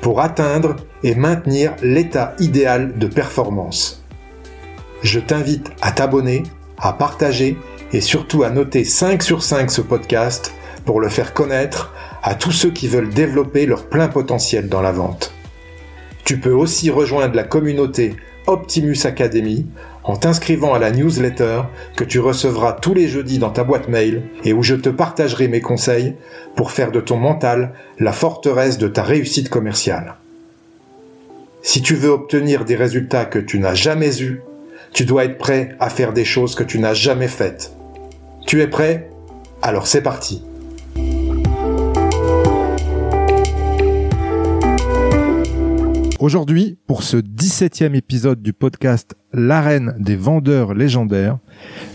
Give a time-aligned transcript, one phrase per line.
[0.00, 4.04] pour atteindre et maintenir l'état idéal de performance.
[5.02, 6.42] Je t'invite à t'abonner,
[6.78, 7.56] à partager
[7.92, 12.52] et surtout à noter 5 sur 5 ce podcast pour le faire connaître à tous
[12.52, 15.32] ceux qui veulent développer leur plein potentiel dans la vente.
[16.24, 19.66] Tu peux aussi rejoindre la communauté Optimus Academy
[20.08, 24.22] en t'inscrivant à la newsletter que tu recevras tous les jeudis dans ta boîte mail
[24.42, 26.14] et où je te partagerai mes conseils
[26.56, 30.14] pour faire de ton mental la forteresse de ta réussite commerciale.
[31.60, 34.40] Si tu veux obtenir des résultats que tu n'as jamais eus,
[34.94, 37.74] tu dois être prêt à faire des choses que tu n'as jamais faites.
[38.46, 39.10] Tu es prêt?
[39.60, 40.42] Alors c'est parti.
[46.20, 51.38] Aujourd'hui, pour ce 17e épisode du podcast L'arène des vendeurs légendaires,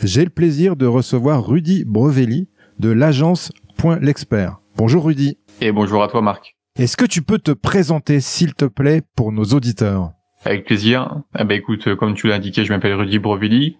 [0.02, 2.48] j'ai le plaisir de recevoir Rudy Brevelli
[2.80, 4.62] de l'agence Point l'Expert.
[4.78, 5.38] Bonjour Rudy.
[5.60, 6.56] Et bonjour à toi Marc.
[6.80, 10.12] Est-ce que tu peux te présenter s'il te plaît pour nos auditeurs?
[10.46, 11.22] Avec plaisir.
[11.38, 13.78] Eh ben écoute, comme tu l'as indiqué, je m'appelle Rudy Brevelli.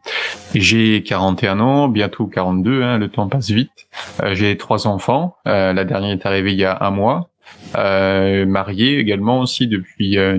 [0.54, 2.84] J'ai 41 ans, bientôt 42.
[2.84, 3.88] Hein, le temps passe vite.
[4.22, 5.36] Euh, j'ai trois enfants.
[5.48, 7.30] Euh, la dernière est arrivée il y a un mois.
[7.76, 10.38] Euh, marié également aussi depuis euh,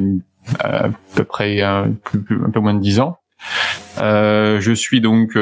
[0.60, 3.18] à peu près un, un, peu moins de 10 ans.
[3.98, 5.36] Euh, je suis donc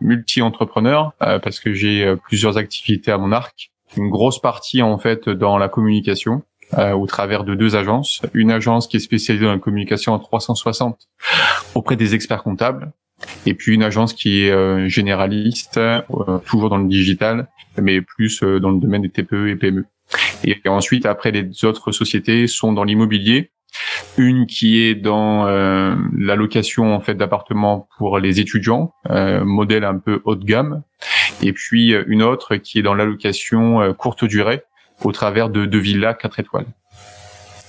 [0.00, 3.70] multi-entrepreneur parce que j'ai plusieurs activités à mon arc.
[3.96, 6.42] Une grosse partie en fait dans la communication,
[6.78, 8.22] euh, au travers de deux agences.
[8.32, 11.08] Une agence qui est spécialisée dans la communication en 360
[11.74, 12.92] auprès des experts comptables,
[13.44, 16.00] et puis une agence qui est euh, généraliste, euh,
[16.46, 17.48] toujours dans le digital,
[17.80, 19.84] mais plus euh, dans le domaine des TPE et PME.
[20.44, 23.50] Et, ensuite, après, les autres sociétés sont dans l'immobilier.
[24.16, 30.20] Une qui est dans la location en fait d'appartements pour les étudiants, modèle un peu
[30.24, 30.82] haut de gamme,
[31.40, 34.64] et puis une autre qui est dans l'allocation courte durée,
[35.04, 36.66] au travers de deux villas 4 étoiles.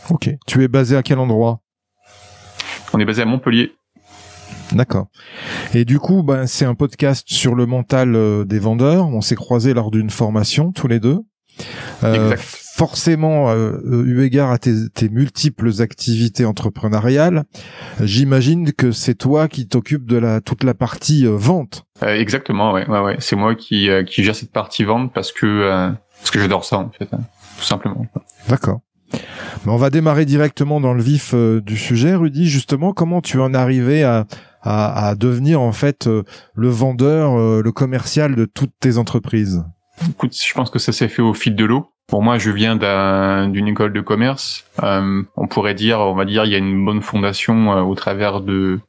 [0.10, 0.30] Ok.
[0.48, 1.62] Tu es basé à quel endroit?
[2.94, 3.74] On est basé à Montpellier.
[4.74, 5.08] D'accord.
[5.74, 9.08] Et du coup, ben, c'est un podcast sur le mental euh, des vendeurs.
[9.08, 11.20] On s'est croisés lors d'une formation tous les deux.
[12.04, 17.44] Euh, forcément, euh, eu égard à tes, multiples activités entrepreneuriales,
[18.02, 21.86] j'imagine que c'est toi qui t'occupes de la toute la partie euh, vente.
[22.02, 23.16] exactement, ouais, ouais, ouais.
[23.20, 26.90] C'est moi qui qui gère cette partie vente parce que parce que j'adore ça en
[26.90, 27.22] fait, hein,
[27.58, 28.06] tout simplement.
[28.48, 28.82] D'accord.
[29.66, 32.48] Mais on va démarrer directement dans le vif euh, du sujet, Rudy.
[32.48, 34.26] Justement, comment tu en es arrivé à,
[34.62, 36.24] à, à devenir en fait euh,
[36.56, 39.64] le vendeur, euh, le commercial de toutes tes entreprises?
[40.24, 41.92] Je pense que ça s'est fait au fil de l'eau.
[42.08, 42.76] Pour moi, je viens
[43.48, 44.66] d'une école de commerce.
[44.82, 48.80] on pourrait dire, on va dire, il y a une bonne fondation au travers de,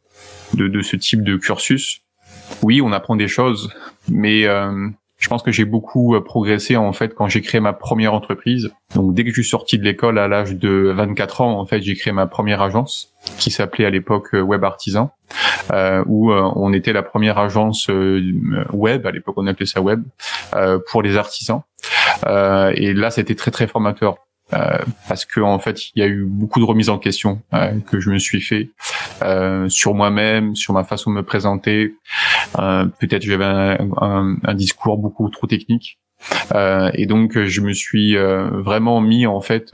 [0.56, 2.00] ce type de cursus.
[2.62, 3.72] Oui, on apprend des choses,
[4.08, 4.46] mais
[5.22, 8.72] je pense que j'ai beaucoup euh, progressé en fait quand j'ai créé ma première entreprise.
[8.96, 11.80] Donc dès que je suis sorti de l'école à l'âge de 24 ans, en fait,
[11.80, 15.12] j'ai créé ma première agence qui s'appelait à l'époque euh, Web Artisan,
[15.72, 17.88] euh, où on était la première agence
[18.72, 20.02] web, à l'époque on appelait ça web,
[20.90, 21.62] pour les artisans.
[22.26, 24.16] et là, c'était très très formateur.
[24.54, 27.72] Euh, parce que en fait il y a eu beaucoup de remises en question euh,
[27.90, 28.68] que je me suis fait
[29.22, 31.94] euh, sur moi-même, sur ma façon de me présenter.
[32.54, 35.98] Peut-être j'avais un, un, discours beaucoup trop technique
[36.94, 39.72] et donc je me suis vraiment mis en fait,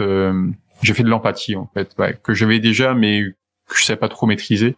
[0.82, 3.22] j'ai fait de l'empathie en fait que j'avais déjà mais
[3.68, 4.76] que je savais pas trop maîtriser.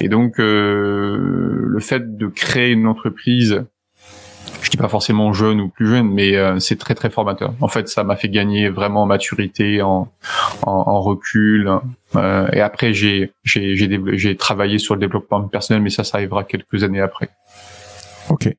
[0.00, 3.64] Et donc le fait de créer une entreprise
[4.62, 7.54] je dis pas forcément jeune ou plus jeune, mais euh, c'est très très formateur.
[7.60, 10.08] En fait, ça m'a fait gagner vraiment en maturité, en,
[10.62, 11.70] en, en recul.
[12.14, 16.44] Euh, et après, j'ai j'ai j'ai travaillé sur le développement personnel, mais ça, ça arrivera
[16.44, 17.28] quelques années après.
[18.28, 18.54] Ok.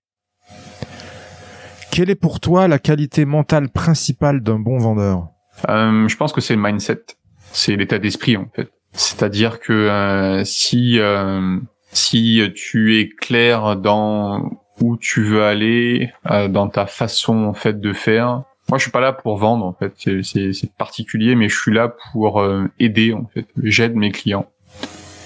[1.91, 5.29] Quelle est pour toi la qualité mentale principale d'un bon vendeur?
[5.67, 7.03] Euh, Je pense que c'est le mindset,
[7.51, 8.69] c'est l'état d'esprit en fait.
[8.91, 11.57] C'est-à-dire que euh, si euh,
[11.91, 14.43] si tu es clair dans
[14.81, 18.43] où tu veux aller euh, dans ta façon en fait de faire.
[18.69, 19.93] Moi, je suis pas là pour vendre en fait,
[20.23, 23.47] c'est particulier, mais je suis là pour euh, aider en fait.
[23.63, 24.49] J'aide mes clients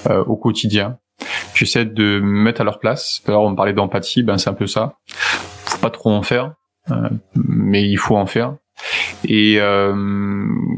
[0.10, 0.98] euh, au quotidien.
[1.54, 3.22] J'essaie de me mettre à leur place.
[3.28, 4.96] Alors, on parlait d'empathie, ben c'est un peu ça.
[5.08, 6.54] Faut pas trop en faire,
[7.36, 8.56] mais il faut en faire.
[9.26, 9.60] Et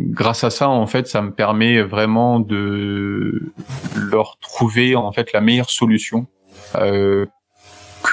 [0.09, 3.53] grâce à ça, en fait, ça me permet vraiment de
[3.95, 6.27] leur trouver en fait la meilleure solution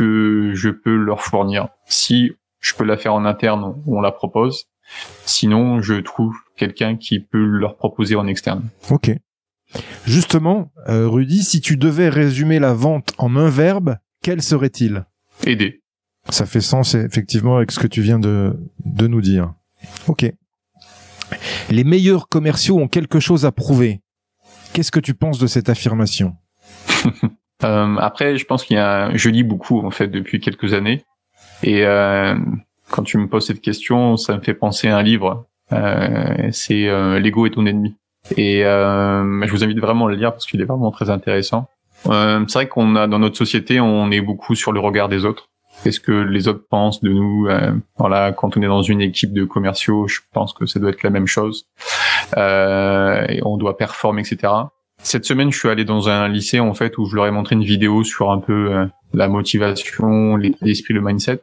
[0.00, 1.68] que je peux leur fournir.
[1.84, 4.64] Si je peux la faire en interne, on la propose.
[5.26, 8.70] Sinon, je trouve quelqu'un qui peut leur proposer en externe.
[8.88, 9.10] Ok.
[10.06, 15.04] Justement, euh, Rudy, si tu devais résumer la vente en un verbe, quel serait-il?
[15.44, 15.82] Aider.
[16.30, 19.52] Ça fait sens effectivement avec ce que tu viens de, de nous dire.
[20.06, 20.32] Ok.
[21.68, 24.00] Les meilleurs commerciaux ont quelque chose à prouver.
[24.72, 26.36] Qu'est-ce que tu penses de cette affirmation?
[27.64, 31.04] euh, Après, je pense qu'il y a, je lis beaucoup en fait depuis quelques années,
[31.62, 32.34] et euh,
[32.90, 35.46] quand tu me poses cette question, ça me fait penser à un livre.
[35.72, 37.94] Euh, c'est euh, L'ego est ton ennemi.
[38.36, 41.68] Et euh, je vous invite vraiment à le lire parce qu'il est vraiment très intéressant.
[42.08, 45.24] Euh, c'est vrai qu'on a dans notre société, on est beaucoup sur le regard des
[45.24, 45.48] autres.
[45.82, 47.48] Qu'est-ce que les autres pensent de nous
[47.96, 51.02] Voilà, quand on est dans une équipe de commerciaux, je pense que ça doit être
[51.02, 51.68] la même chose.
[52.36, 54.52] Et on doit performer, etc.
[55.02, 57.54] Cette semaine, je suis allé dans un lycée en fait où je leur ai montré
[57.56, 61.42] une vidéo sur un peu euh, la motivation, l'esprit, le mindset.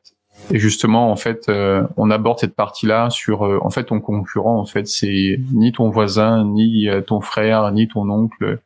[0.52, 4.60] Et justement, en fait, euh, on aborde cette partie-là sur, euh, en fait, ton concurrent,
[4.60, 8.60] en fait, c'est ni ton voisin, ni euh, ton frère, ni ton oncle,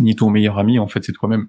[0.00, 1.48] ni ton meilleur ami, en fait, c'est toi-même.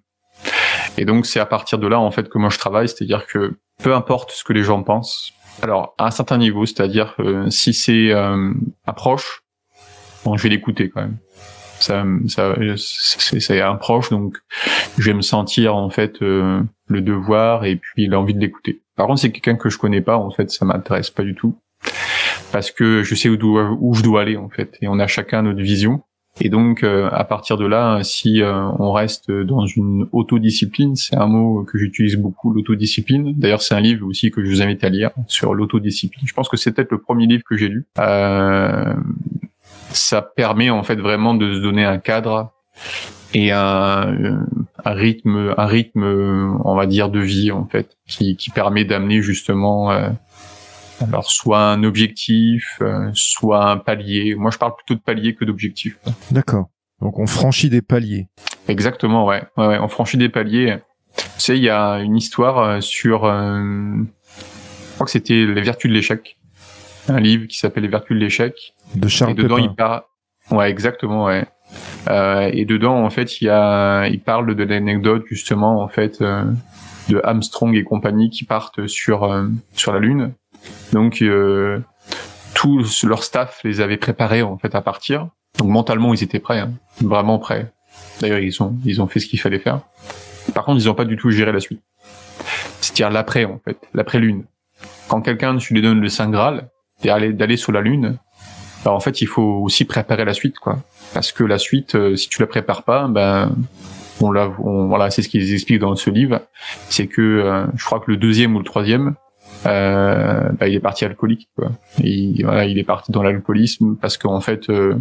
[0.98, 3.58] Et donc, c'est à partir de là, en fait, que moi je travaille, c'est-à-dire que
[3.82, 5.34] peu importe ce que les gens pensent.
[5.62, 7.16] Alors, à un certain niveau, c'est-à-dire
[7.50, 8.14] si c'est
[8.86, 9.44] approche,
[10.24, 11.18] bon, je vais l'écouter quand même.
[11.86, 12.56] Ça, ça,
[13.40, 14.38] c'est un proche, donc
[14.98, 18.82] je vais me sentir en fait le devoir et puis l'envie de l'écouter.
[18.96, 21.56] Par contre, c'est quelqu'un que je connais pas, en fait, ça m'intéresse pas du tout.
[22.52, 24.78] Parce que je sais où, où je dois aller, en fait.
[24.82, 26.02] Et on a chacun notre vision.
[26.42, 31.16] Et donc, euh, à partir de là, si euh, on reste dans une autodiscipline, c'est
[31.16, 33.34] un mot que j'utilise beaucoup, l'autodiscipline.
[33.38, 36.28] D'ailleurs, c'est un livre aussi que je vous invite à lire sur l'autodiscipline.
[36.28, 37.86] Je pense que c'est peut-être le premier livre que j'ai lu.
[38.00, 38.94] Euh,
[39.98, 42.52] ça permet en fait vraiment de se donner un cadre
[43.34, 44.46] et un,
[44.86, 46.04] un rythme, un rythme,
[46.64, 50.10] on va dire, de vie en fait, qui, qui permet d'amener justement, euh,
[51.02, 54.36] alors soit un objectif, euh, soit un palier.
[54.36, 55.98] Moi, je parle plutôt de palier que d'objectif.
[56.32, 56.70] D'accord.
[57.02, 58.28] Donc on franchit des paliers.
[58.70, 59.44] Exactement, ouais.
[59.58, 60.78] ouais, ouais on franchit des paliers.
[61.18, 64.04] Tu sais, il y a une histoire euh, sur, je
[64.94, 66.38] crois que c'était les vertus de l'échec,
[67.08, 68.74] un livre qui s'appelle les vertus de l'échec.
[68.96, 70.04] De Charles Et dedans, il parle.
[70.52, 71.46] Ouais, exactement, ouais.
[72.08, 76.22] Euh, et dedans, en fait, il y a, il parle de l'anecdote justement, en fait,
[76.22, 76.44] euh,
[77.10, 80.34] de Armstrong et compagnie qui partent sur euh, sur la Lune.
[80.94, 81.24] Donc,
[82.54, 85.30] tout leur staff les avait préparés en fait à partir.
[85.60, 87.72] Donc mentalement, ils étaient prêts, hein, vraiment prêts.
[88.20, 89.82] D'ailleurs, ils ont ils ont fait ce qu'il fallait faire.
[90.54, 91.82] Par contre, ils n'ont pas du tout géré la suite.
[92.82, 94.46] C'est-à-dire l'après, en fait, l'après-lune.
[95.08, 96.70] Quand quelqu'un, tu lui donnes le Saint Graal,
[97.04, 98.18] d'aller sur la Lune,
[98.84, 100.80] alors en fait, il faut aussi préparer la suite, quoi
[101.16, 103.56] parce que la suite, euh, si tu la prépares pas, ben
[104.20, 106.42] on l'a, voilà, c'est ce qu'ils expliquent dans ce livre,
[106.90, 109.16] c'est que euh, je crois que le deuxième ou le troisième,
[109.66, 111.72] euh, ben, il est parti alcoolique, quoi.
[112.04, 114.96] Et, voilà, il est parti dans l'alcoolisme parce qu'en fait, euh,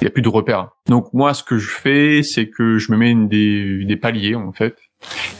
[0.00, 0.70] il n'y a plus de repères.
[0.88, 4.52] Donc moi, ce que je fais, c'est que je me mets des, des paliers en
[4.52, 4.76] fait,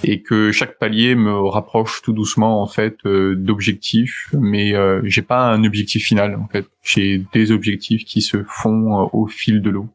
[0.04, 5.22] et que chaque palier me rapproche tout doucement en fait euh, d'objectifs, mais euh, j'ai
[5.22, 6.66] pas un objectif final en fait.
[6.82, 9.88] J'ai des objectifs qui se font au fil de l'eau.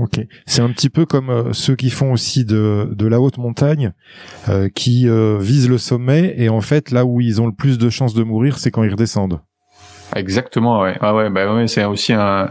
[0.00, 3.36] Ok, c'est un petit peu comme euh, ceux qui font aussi de, de la haute
[3.36, 3.92] montagne,
[4.48, 7.76] euh, qui euh, visent le sommet et en fait là où ils ont le plus
[7.76, 9.40] de chances de mourir, c'est quand ils redescendent.
[10.14, 12.50] Exactement, ouais, ah ouais, bah ouais, c'est aussi un,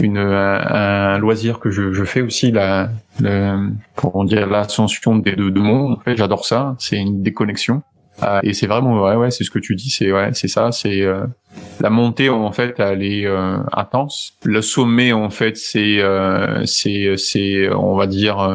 [0.00, 5.50] une, un, loisir que je, je fais aussi la, le, comment dire l'ascension des deux
[5.50, 5.98] de mondes.
[5.98, 6.74] En fait, j'adore ça.
[6.78, 7.82] C'est une déconnexion.
[8.22, 10.72] Ah, et c'est vraiment ouais ouais c'est ce que tu dis c'est ouais c'est ça
[10.72, 11.24] c'est euh,
[11.80, 17.16] la montée en fait elle est euh, intense le sommet en fait c'est euh, c'est
[17.16, 18.46] c'est on va dire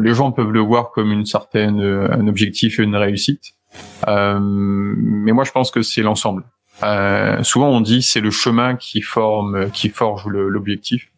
[0.00, 3.52] les gens peuvent le voir comme une certaine un objectif et une réussite
[4.06, 6.44] mais moi je pense que c'est l'ensemble
[7.42, 11.10] souvent on dit c'est le chemin qui forme qui forge l'objectif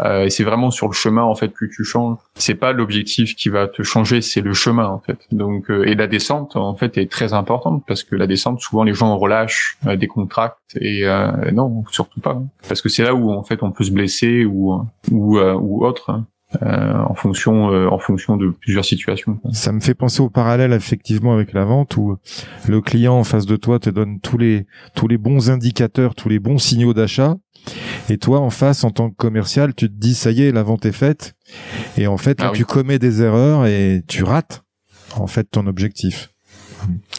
[0.00, 2.18] euh, c'est vraiment sur le chemin en fait que tu changes.
[2.34, 5.18] C'est pas l'objectif qui va te changer, c'est le chemin en fait.
[5.32, 8.84] Donc euh, et la descente en fait est très importante parce que la descente souvent
[8.84, 10.08] les gens relâchent euh, des
[10.80, 11.04] et
[11.52, 14.80] non surtout pas parce que c'est là où en fait on peut se blesser ou
[15.10, 16.10] ou ou autre.
[16.10, 16.26] Hein.
[16.62, 19.38] Euh, en fonction euh, en fonction de plusieurs situations.
[19.52, 22.16] Ça me fait penser au parallèle effectivement avec la vente où
[22.68, 26.28] le client en face de toi te donne tous les tous les bons indicateurs, tous
[26.28, 27.36] les bons signaux d'achat
[28.08, 30.62] et toi, en face, en tant que commercial, tu te dis, ça y est, la
[30.62, 31.34] vente est faite.
[31.96, 34.62] Et en fait, là, ah tu commets des erreurs et tu rates,
[35.16, 36.30] en fait, ton objectif.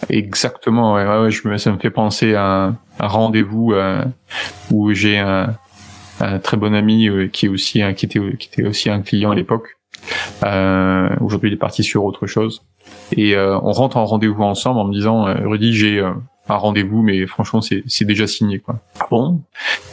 [0.10, 2.68] Exactement, ouais, ouais, je, ça me fait penser à
[3.00, 4.06] un, rendez-vous euh,
[4.72, 5.58] où j'ai un,
[6.20, 9.32] un, très bon ami euh, qui est aussi qui était qui était aussi un client
[9.32, 9.78] à l'époque.
[10.44, 12.64] Euh, Aujourd'hui, il est parti sur autre chose.
[13.12, 17.26] Et euh, on rentre en rendez-vous ensemble en me disant, Rudy, j'ai un rendez-vous, mais
[17.28, 18.80] franchement, c'est c'est déjà signé, quoi.
[19.00, 19.42] Ah bon?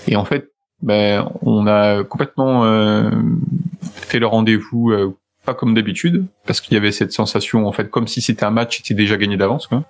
[0.07, 0.51] Et en fait,
[0.83, 3.11] ben, on a complètement
[3.81, 4.93] fait le rendez-vous
[5.45, 8.51] pas comme d'habitude parce qu'il y avait cette sensation en fait comme si c'était un
[8.51, 9.85] match qui était déjà gagné d'avance quoi.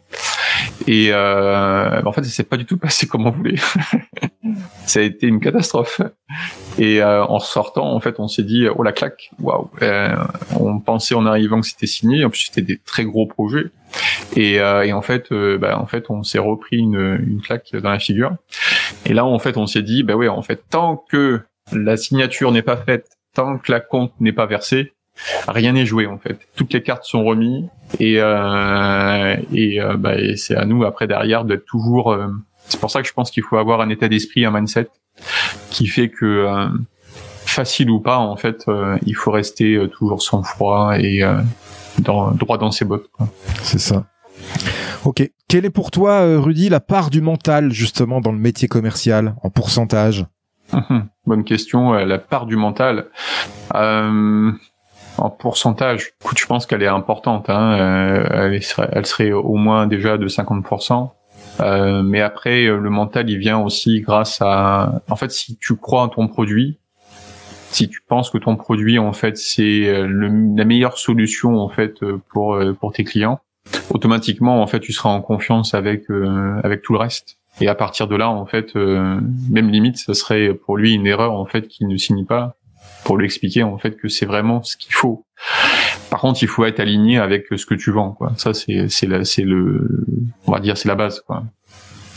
[0.87, 3.59] Et euh, en fait, ça s'est pas du tout passé comme on voulait.
[4.87, 6.01] Ça a été une catastrophe.
[6.79, 9.71] Et euh, en sortant, en fait, on s'est dit oh la claque, waouh.
[9.83, 10.15] Euh,
[10.59, 12.25] on pensait en arrivant que c'était signé.
[12.25, 13.71] En plus, c'était des très gros projets.
[14.37, 17.75] Et, euh, et en fait, euh, bah, en fait, on s'est repris une, une claque
[17.75, 18.35] dans la figure.
[19.07, 21.41] Et là, en fait, on s'est dit bah ouais, en fait, tant que
[21.73, 24.93] la signature n'est pas faite, tant que la compte n'est pas versée,
[25.49, 26.39] rien n'est joué en fait.
[26.57, 27.69] Toutes les cartes sont remises
[28.01, 32.17] et euh, et, euh, bah, et c'est à nous après derrière d'être toujours.
[32.65, 34.89] Euh, c'est pour ça que je pense qu'il faut avoir un état d'esprit, un mindset
[35.71, 36.69] qui fait que euh,
[37.47, 38.67] facile ou pas en fait,
[39.07, 41.23] il faut rester toujours sans froid et
[41.99, 43.09] dans, droit dans ses bottes.
[43.63, 44.07] C'est ça.
[45.05, 45.31] Ok.
[45.47, 49.51] Quelle est pour toi, Rudy, la part du mental justement dans le métier commercial en
[49.51, 50.27] pourcentage?
[51.27, 51.93] Bonne question.
[51.93, 53.07] La part du mental.
[53.75, 54.51] Euh,
[55.17, 57.49] en pourcentage, écoute, je pense qu'elle est importante.
[57.49, 57.79] Hein.
[57.79, 61.11] Euh, elle, serait, elle serait au moins déjà de 50%.
[61.61, 65.03] Euh, mais après, le mental, il vient aussi grâce à...
[65.09, 66.79] En fait, si tu crois en ton produit,
[67.71, 72.59] si tu penses que ton produit, en fait, c'est la meilleure solution, en fait, pour,
[72.81, 73.41] pour tes clients,
[73.91, 77.39] automatiquement, en fait, tu seras en confiance avec, euh, avec tout le reste.
[77.61, 79.21] Et à partir de là, en fait, euh,
[79.51, 82.57] même limite, ce serait pour lui une erreur, en fait, qu'il ne signe pas
[83.05, 85.25] pour lui expliquer en fait que c'est vraiment ce qu'il faut.
[86.11, 88.33] Par contre, il faut être aligné avec ce que tu vends, quoi.
[88.37, 90.07] Ça, c'est c'est c'est le,
[90.47, 91.45] on va dire, c'est la base, quoi.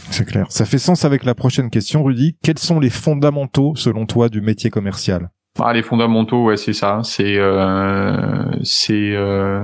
[0.09, 0.45] C'est clair.
[0.49, 2.37] Ça fait sens avec la prochaine question, Rudy.
[2.41, 5.29] Quels sont les fondamentaux, selon toi, du métier commercial?
[5.59, 7.01] Ah, les fondamentaux, ouais, c'est ça.
[7.03, 9.63] C'est euh, c'est euh,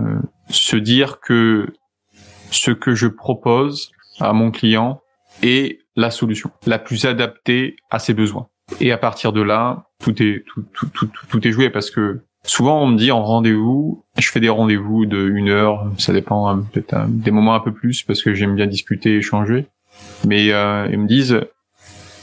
[0.50, 1.68] se dire que
[2.52, 5.02] ce que je propose à mon client
[5.42, 8.48] est la solution la plus adaptée à ses besoins.
[8.80, 12.24] Et à partir de là, tout est tout, tout, tout, tout est joué parce que
[12.46, 16.48] souvent on me dit en rendez-vous, je fais des rendez-vous de une heure, ça dépend
[16.48, 19.68] hein, peut-être hein, des moments un peu plus parce que j'aime bien discuter, échanger.
[20.26, 21.40] Mais euh, ils me disent,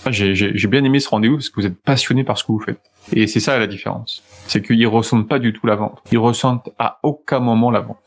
[0.04, 2.60] ah, j'ai bien aimé ce rendez-vous parce que vous êtes passionné par ce que vous
[2.60, 2.80] faites.
[3.12, 6.02] Et c'est ça la différence, c'est qu'ils ressentent pas du tout la vente.
[6.12, 7.98] Ils ressentent à aucun moment la vente.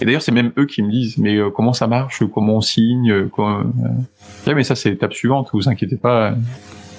[0.00, 2.60] Et d'ailleurs, c'est même eux qui me disent, mais euh, comment ça marche, comment on
[2.60, 3.60] signe, euh, comment...
[3.60, 4.54] Euh...
[4.54, 6.34] mais ça c'est l'étape suivante, vous inquiétez pas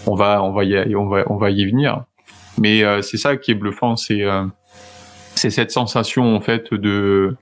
[0.08, 2.04] on va on va y on va on va y venir.
[2.60, 4.46] Mais euh, c'est ça qui est bluffant, c'est euh,
[5.36, 7.36] c'est cette sensation en fait de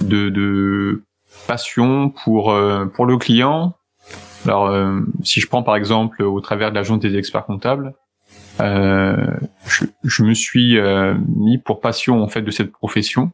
[0.00, 1.02] de, de
[1.46, 3.74] passion pour euh, pour le client.
[4.44, 4.74] Alors
[5.22, 7.94] si je prends par exemple au travers de l'agence des experts comptables,
[8.58, 10.76] je, je, me suis
[11.28, 13.30] mis pour passion en fait de cette profession,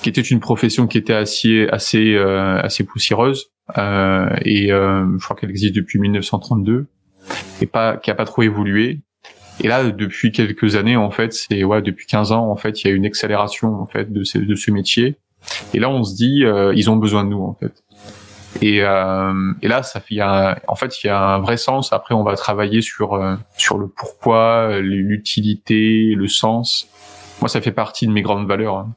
[0.00, 5.74] qui était une profession qui était assez assez assez poussiéreuse et je crois qu'elle existe
[5.74, 6.86] depuis 1932
[7.60, 9.00] et pas qui a pas trop évolué.
[9.60, 12.88] Et là, depuis quelques années, en fait, c'est ouais, depuis 15 ans, en fait, il
[12.88, 15.16] y a une accélération en fait de ce, de ce métier.
[15.74, 17.82] Et là, on se dit, euh, ils ont besoin de nous, en fait.
[18.60, 21.56] Et, euh, et là, ça fait, y a, en fait, il y a un vrai
[21.56, 21.92] sens.
[21.92, 26.88] Après, on va travailler sur euh, sur le pourquoi, l'utilité, le sens.
[27.40, 28.78] Moi, ça fait partie de mes grandes valeurs.
[28.78, 28.94] Hein.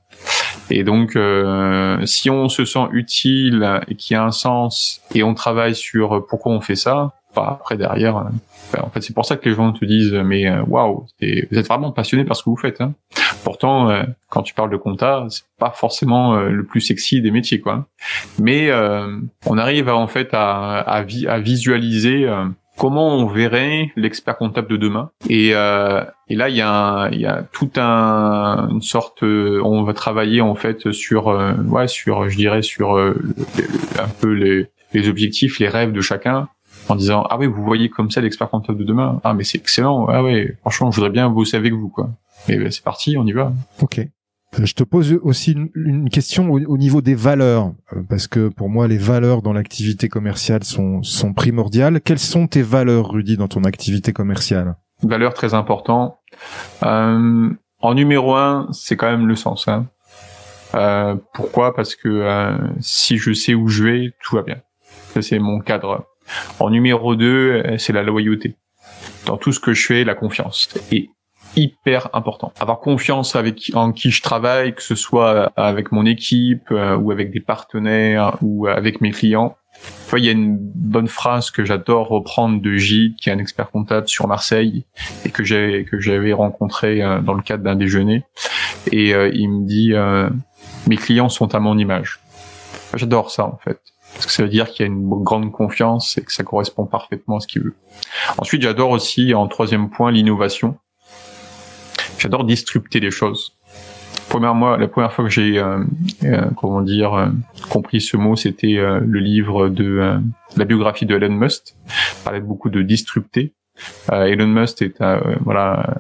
[0.69, 5.21] Et donc, euh, si on se sent utile et qu'il y a un sens, et
[5.21, 8.25] on travaille sur pourquoi on fait ça, après derrière.
[8.75, 11.57] Euh, en fait, c'est pour ça que les gens te disent mais euh, waouh, vous
[11.57, 12.81] êtes vraiment passionné par ce que vous faites.
[12.81, 12.93] Hein.
[13.43, 17.59] Pourtant, euh, quand tu parles de compta, c'est pas forcément le plus sexy des métiers,
[17.59, 17.87] quoi.
[18.39, 18.71] Mais
[19.45, 22.27] on arrive à, en fait à, à, à visualiser
[22.77, 25.11] comment on verrait l'expert comptable de demain.
[25.29, 29.93] Et, euh, et là, il y a, y a tout un, une sorte, on va
[29.93, 31.27] travailler en fait sur,
[31.67, 36.47] ouais, sur, je dirais, sur un peu les, les objectifs, les rêves de chacun
[36.91, 39.57] en disant ah oui vous voyez comme ça l'expert comptable de demain ah mais c'est
[39.57, 42.09] excellent ah ouais franchement je voudrais bien bosser avec vous quoi
[42.47, 43.99] mais ben, c'est parti on y va ok
[44.59, 48.69] euh, je te pose aussi une, question au, niveau des valeurs, euh, parce que pour
[48.69, 52.01] moi les valeurs dans l'activité commerciale sont, sont primordiales.
[52.01, 54.75] Quelles sont tes valeurs, Rudy, dans ton activité commerciale?
[55.03, 56.17] Valeurs très importantes.
[56.83, 59.67] Euh, en numéro un, c'est quand même le sens.
[59.67, 59.87] Hein.
[60.75, 61.73] Euh, pourquoi?
[61.73, 64.61] Parce que euh, si je sais où je vais, tout va bien.
[65.19, 66.05] c'est mon cadre.
[66.59, 68.55] En numéro 2, c'est la loyauté.
[69.25, 70.69] Dans tout ce que je fais, la confiance.
[70.91, 71.09] Et
[71.55, 72.53] hyper important.
[72.59, 77.11] Avoir confiance avec en qui je travaille, que ce soit avec mon équipe euh, ou
[77.11, 79.55] avec des partenaires ou avec mes clients.
[80.15, 83.69] il y a une bonne phrase que j'adore reprendre de Gilles, qui est un expert
[83.71, 84.85] comptable sur Marseille
[85.25, 88.23] et que j'avais rencontré euh, dans le cadre d'un déjeuner.
[88.91, 89.93] Et euh, il me dit
[90.87, 92.19] mes clients sont à mon image.
[92.95, 93.79] J'adore ça en fait.
[94.21, 96.85] Parce que ça veut dire qu'il y a une grande confiance et que ça correspond
[96.85, 97.73] parfaitement à ce qu'il veut.
[98.37, 100.77] Ensuite, j'adore aussi, en troisième point, l'innovation.
[102.19, 103.57] J'adore disrupter les choses.
[104.29, 105.83] Premièrement, la première fois que j'ai, euh,
[106.23, 107.29] euh, comment dire, euh,
[107.71, 110.19] compris ce mot, c'était le livre de
[110.55, 111.73] la biographie de Elon Musk.
[111.87, 113.53] Il parlait beaucoup de disrupter.
[114.11, 115.95] Elon Musk est un, voilà,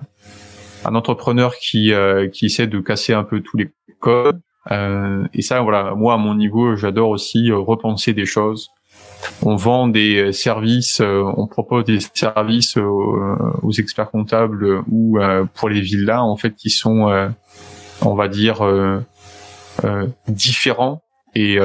[0.85, 1.91] un entrepreneur qui,
[2.33, 4.39] qui essaie de casser un peu tous les codes.
[4.69, 8.71] Et ça, voilà, moi à mon niveau, j'adore aussi repenser des choses,
[9.43, 15.69] on vend des services, euh, on propose des services aux, experts comptables ou euh, pour
[15.69, 17.29] les villas en fait qui sont, euh,
[18.01, 18.61] on va dire,
[20.27, 21.01] différents
[21.35, 21.57] et,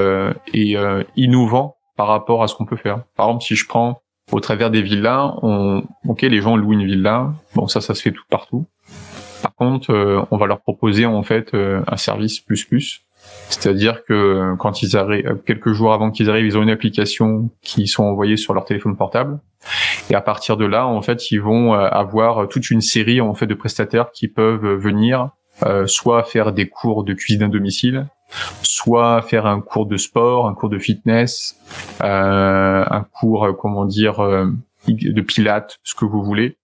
[0.54, 0.76] et
[1.16, 3.02] innovants par rapport à ce qu'on peut faire.
[3.16, 4.00] Par exemple, si je prends
[4.32, 8.02] au travers des villas, on, ok, les gens louent une villa, bon ça, ça se
[8.02, 8.66] fait tout partout.
[9.46, 13.06] Par contre, on va leur proposer en fait un service plus plus
[13.48, 17.86] c'est-à-dire que quand ils arrivent, quelques jours avant qu'ils arrivent, ils ont une application qui
[17.86, 19.38] sont envoyées sur leur téléphone portable.
[20.10, 23.34] Et à partir de là, en fait, ils vont euh, avoir toute une série en
[23.34, 25.30] fait de prestataires qui peuvent venir
[25.64, 28.06] euh, soit faire des cours de cuisine à domicile,
[28.62, 31.58] soit faire un cours de sport, un cours de fitness,
[32.02, 34.20] euh, un cours, comment dire,
[34.88, 36.58] de pilates, ce que vous voulez.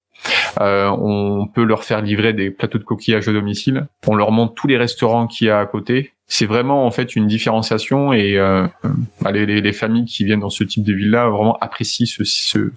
[0.60, 3.86] Euh, on peut leur faire livrer des plateaux de coquillages à domicile.
[4.06, 6.12] On leur montre tous les restaurants qu'il y a à côté.
[6.26, 8.66] C'est vraiment en fait une différenciation et euh,
[9.20, 12.72] bah, les, les, familles qui viennent dans ce type de villa vraiment apprécient ce, ce,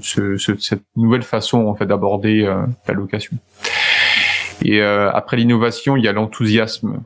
[0.00, 3.36] ce cette nouvelle façon en fait d'aborder euh, la location.
[4.64, 7.02] Et euh, après l'innovation, il y a l'enthousiasme.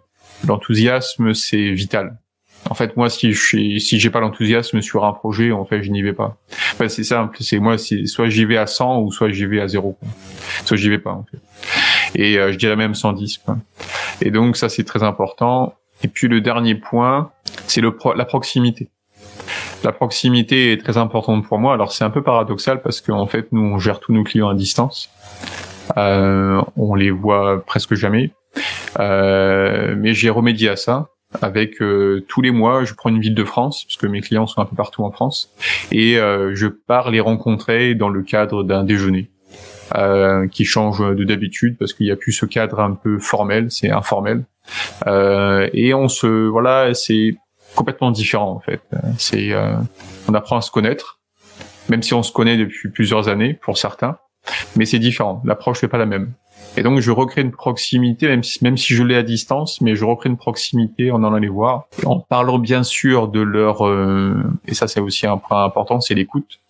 [0.46, 2.18] L'enthousiasme, c'est vital.
[2.68, 5.90] En fait, moi, si je si j'ai pas l'enthousiasme sur un projet, en fait, je
[5.90, 6.36] n'y vais pas.
[6.72, 7.36] Enfin, c'est simple.
[7.40, 9.96] C'est moi, soit j'y vais à 100 ou soit j'y vais à 0.
[10.64, 11.12] Soit j'y vais pas.
[11.12, 11.38] En fait.
[12.14, 13.38] Et euh, je dirais même 110.
[13.38, 13.58] Quoi.
[14.20, 15.74] Et donc ça, c'est très important.
[16.02, 17.30] Et puis le dernier point,
[17.66, 18.88] c'est le la proximité.
[19.84, 21.74] La proximité est très importante pour moi.
[21.74, 24.54] Alors c'est un peu paradoxal parce qu'en fait, nous, on gère tous nos clients à
[24.54, 25.10] distance.
[25.96, 28.32] Euh, on les voit presque jamais.
[28.98, 31.08] Euh, mais j'ai remédié à ça
[31.42, 34.46] avec euh, tous les mois, je prends une ville de France parce que mes clients
[34.46, 35.52] sont un peu partout en France
[35.92, 39.30] et euh, je pars les rencontrer dans le cadre d'un déjeuner
[39.94, 43.70] euh, qui change de d'habitude parce qu'il n'y a plus ce cadre un peu formel,
[43.70, 44.44] c'est informel
[45.06, 47.36] et on se voilà, c'est
[47.74, 48.80] complètement différent en fait.
[49.16, 49.54] C'est
[50.28, 51.20] on apprend à se connaître,
[51.88, 54.18] même si on se connaît depuis plusieurs années pour certains,
[54.76, 55.40] mais c'est différent.
[55.46, 56.32] L'approche n'est pas la même.
[56.78, 59.96] Et donc je recrée une proximité, même si, même si je l'ai à distance, mais
[59.96, 64.36] je recrée une proximité en allant les voir, en parlant bien sûr de leur euh,
[64.68, 66.60] et ça c'est aussi un point important, c'est l'écoute.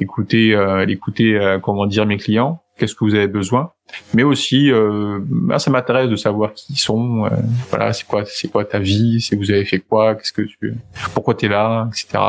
[0.00, 3.72] Écouter, euh, écouter, euh, comment dire mes clients, qu'est-ce que vous avez besoin,
[4.14, 7.28] mais aussi, euh, bah, ça m'intéresse de savoir qui ils sont,
[7.68, 10.76] voilà, c'est quoi, c'est quoi ta vie, si vous avez fait quoi, qu'est-ce que tu,
[11.14, 12.22] pourquoi t'es là, etc.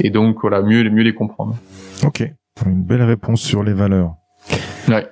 [0.00, 1.56] Et donc voilà, mieux, mieux les comprendre.
[2.04, 2.24] Ok,
[2.66, 4.16] une belle réponse sur les valeurs.
[4.88, 5.06] Ouais.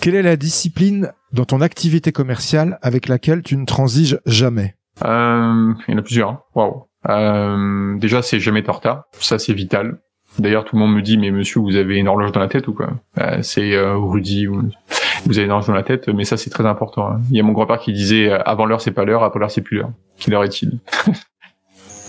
[0.00, 5.74] Quelle est la discipline dans ton activité commerciale avec laquelle tu ne transiges jamais euh,
[5.86, 6.30] Il y en a plusieurs.
[6.30, 6.40] Hein.
[6.54, 6.84] Waouh.
[7.10, 9.08] Euh, déjà, c'est jamais torta.
[9.12, 9.98] Ça, c'est vital.
[10.38, 12.66] D'ailleurs, tout le monde me dit, mais monsieur, vous avez une horloge dans la tête
[12.66, 14.46] ou quoi euh, C'est euh, Rudy.
[14.46, 17.06] Vous avez une horloge dans la tête, mais ça, c'est très important.
[17.06, 17.20] Hein.
[17.30, 19.50] Il y a mon grand-père qui disait, euh, avant l'heure, c'est pas l'heure, après l'heure,
[19.50, 19.90] c'est plus l'heure.
[20.18, 20.78] Quelle heure est-il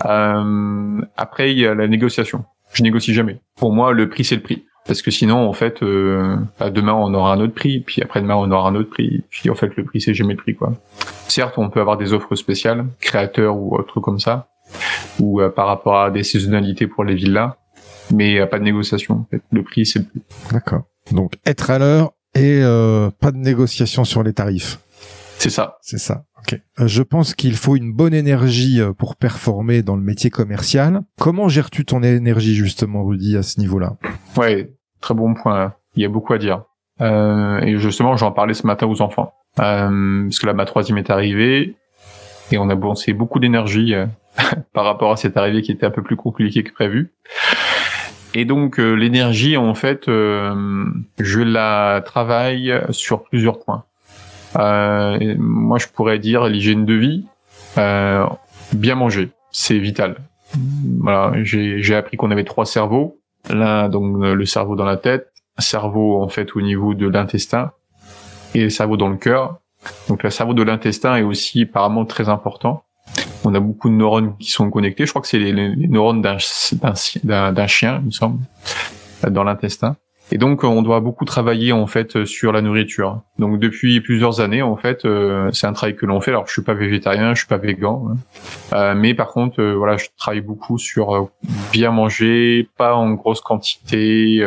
[0.00, 2.46] Après, il y a la négociation.
[2.72, 3.40] Je négocie jamais.
[3.58, 4.64] Pour moi, le prix, c'est le prix.
[4.86, 8.34] Parce que sinon, en fait, euh, bah, demain on aura un autre prix, puis après-demain
[8.34, 10.72] on aura un autre prix, puis en fait le prix c'est jamais le prix quoi.
[11.28, 14.48] Certes, on peut avoir des offres spéciales, créateurs ou autres comme ça,
[15.20, 17.54] ou euh, par rapport à des saisonnalités pour les villas,
[18.12, 19.26] mais pas de négociation.
[19.52, 20.22] Le prix c'est le prix.
[20.50, 20.82] D'accord.
[21.12, 24.78] Donc être à l'heure et euh, pas de négociation sur les tarifs.
[25.42, 25.78] C'est ça.
[25.80, 26.22] C'est ça.
[26.38, 26.60] Ok.
[26.78, 31.00] Euh, je pense qu'il faut une bonne énergie euh, pour performer dans le métier commercial.
[31.18, 33.96] Comment gères-tu ton énergie justement, Rudy, à ce niveau-là?
[34.36, 35.74] Ouais, très bon point.
[35.96, 36.62] Il y a beaucoup à dire.
[37.00, 39.32] Euh, et justement, j'en parlais ce matin aux enfants.
[39.58, 41.74] Euh, parce que là, ma troisième est arrivée
[42.52, 44.06] et on a bonsé beaucoup d'énergie euh,
[44.72, 47.12] par rapport à cette arrivée qui était un peu plus compliquée que prévu.
[48.34, 53.84] Et donc l'énergie, en fait, je la travaille sur plusieurs points.
[54.56, 57.24] Euh, moi, je pourrais dire l'hygiène de vie,
[57.78, 58.26] euh,
[58.72, 60.16] bien manger, c'est vital.
[61.00, 63.18] Voilà, j'ai appris qu'on avait trois cerveaux.
[63.50, 67.72] L'un, donc le cerveau dans la tête, cerveau en fait au niveau de l'intestin,
[68.54, 69.58] et le cerveau dans le cœur.
[70.08, 72.84] Donc le cerveau de l'intestin est aussi apparemment très important.
[73.44, 75.06] On a beaucoup de neurones qui sont connectés.
[75.06, 78.38] Je crois que c'est les, les, neurones d'un chien, il me semble,
[79.28, 79.96] dans l'intestin.
[80.34, 83.20] Et donc on doit beaucoup travailler en fait sur la nourriture.
[83.38, 86.30] Donc depuis plusieurs années en fait, euh, c'est un travail que l'on fait.
[86.30, 88.16] Alors je suis pas végétarien, je suis pas végan, hein.
[88.72, 91.28] euh, mais par contre euh, voilà, je travaille beaucoup sur
[91.70, 94.42] bien manger, pas en grosse quantité,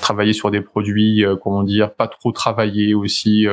[0.00, 3.46] travailler sur des produits, comment dire, pas trop travailler aussi.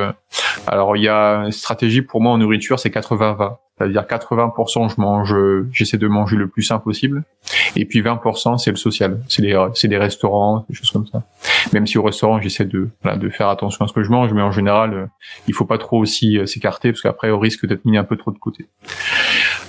[0.67, 3.57] Alors il y a une stratégie pour moi en nourriture, c'est 80-20.
[3.77, 5.35] C'est-à-dire 80% je mange,
[5.71, 7.23] j'essaie de manger le plus sain possible,
[7.77, 11.23] et puis 20% c'est le social, c'est les c'est des restaurants, des choses comme ça.
[11.73, 14.33] Même si au restaurant j'essaie de voilà, de faire attention à ce que je mange,
[14.33, 15.05] mais en général euh,
[15.47, 18.17] il faut pas trop aussi euh, s'écarter parce qu'après au risque d'être mis un peu
[18.17, 18.67] trop de côté.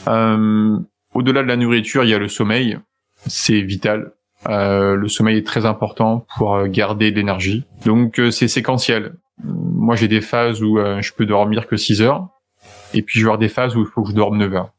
[0.08, 0.78] Euh,
[1.14, 2.78] au-delà de la nourriture, il y a le sommeil,
[3.26, 4.12] c'est vital.
[4.48, 7.64] Euh, le sommeil est très important pour garder de l'énergie.
[7.84, 9.16] Donc c'est séquentiel.
[9.44, 12.28] Moi j'ai des phases où je peux dormir que 6 heures
[12.94, 14.72] et puis je vais avoir des phases où il faut que je dorme 9 heures.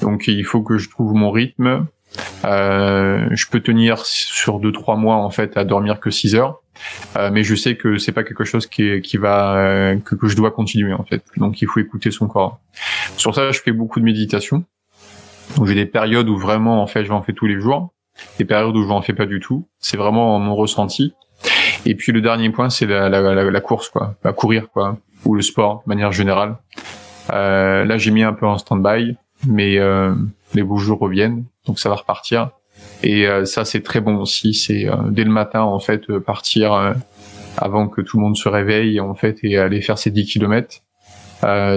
[0.00, 1.86] Donc il faut que je trouve mon rythme.
[2.46, 6.62] Euh, je peux tenir sur 2-3 mois en fait à dormir que 6 heures.
[7.16, 10.28] Euh, mais je sais que c'est pas quelque chose qui, qui va euh, que, que
[10.28, 11.24] je dois continuer en fait.
[11.36, 12.60] Donc il faut écouter son corps.
[13.16, 14.64] Sur ça, je fais beaucoup de méditation.
[15.56, 17.92] Donc j'ai des périodes où vraiment en fait je en faire tous les jours,
[18.38, 19.68] des périodes où je n'en fais pas du tout.
[19.78, 21.14] C'est vraiment mon ressenti.
[21.84, 24.98] Et puis le dernier point, c'est la, la, la, la, course quoi, à courir quoi,
[25.24, 26.56] ou le sport de manière générale.
[27.32, 30.14] Euh, là, j'ai mis un peu en stand-by, mais euh,
[30.54, 32.50] les beaux jours reviennent, donc ça va repartir.
[33.02, 34.54] Et euh, ça, c'est très bon aussi.
[34.54, 36.94] C'est dès le matin, en fait, partir
[37.56, 40.82] avant que tout le monde se réveille, en fait, et aller faire ses 10 kilomètres.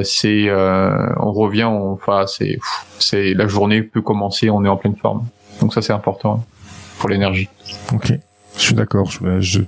[0.03, 2.59] c'est, on revient, enfin, c'est,
[2.99, 5.25] c'est la journée peut commencer, on est en pleine forme.
[5.61, 6.45] Donc ça, c'est important
[6.99, 7.49] pour l'énergie.
[7.93, 8.13] Ok,
[8.55, 9.09] je suis d'accord.
[9.09, 9.61] Je, je,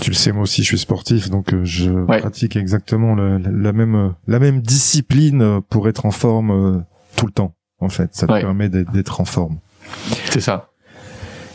[0.00, 4.14] tu le sais, moi aussi, je suis sportif, donc euh, je pratique exactement la, même
[4.26, 6.80] la même discipline euh, pour être en forme euh,
[7.16, 7.54] tout le temps.
[7.80, 9.58] En fait, ça te permet d'être en forme.
[10.30, 10.70] C'est ça.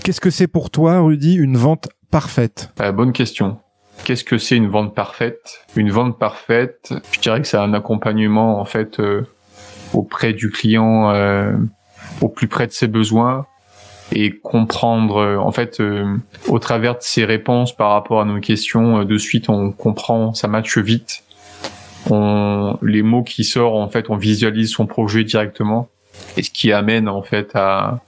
[0.04, 2.72] Qu'est-ce que c'est pour toi, Rudy, une vente parfaite?
[2.94, 3.58] Bonne question.
[4.04, 5.66] Qu'est-ce que c'est une vente parfaite?
[5.76, 9.02] Une vente parfaite, je dirais que c'est un accompagnement en fait
[9.94, 11.14] auprès du client,
[12.22, 13.46] au plus près de ses besoins,
[14.12, 18.40] et comprendre euh, en fait euh, au travers de ses réponses par rapport à nos
[18.40, 21.24] questions euh, de suite on comprend ça matche vite
[22.10, 25.90] on les mots qui sortent en fait on visualise son projet directement
[26.38, 28.02] et ce qui amène en fait à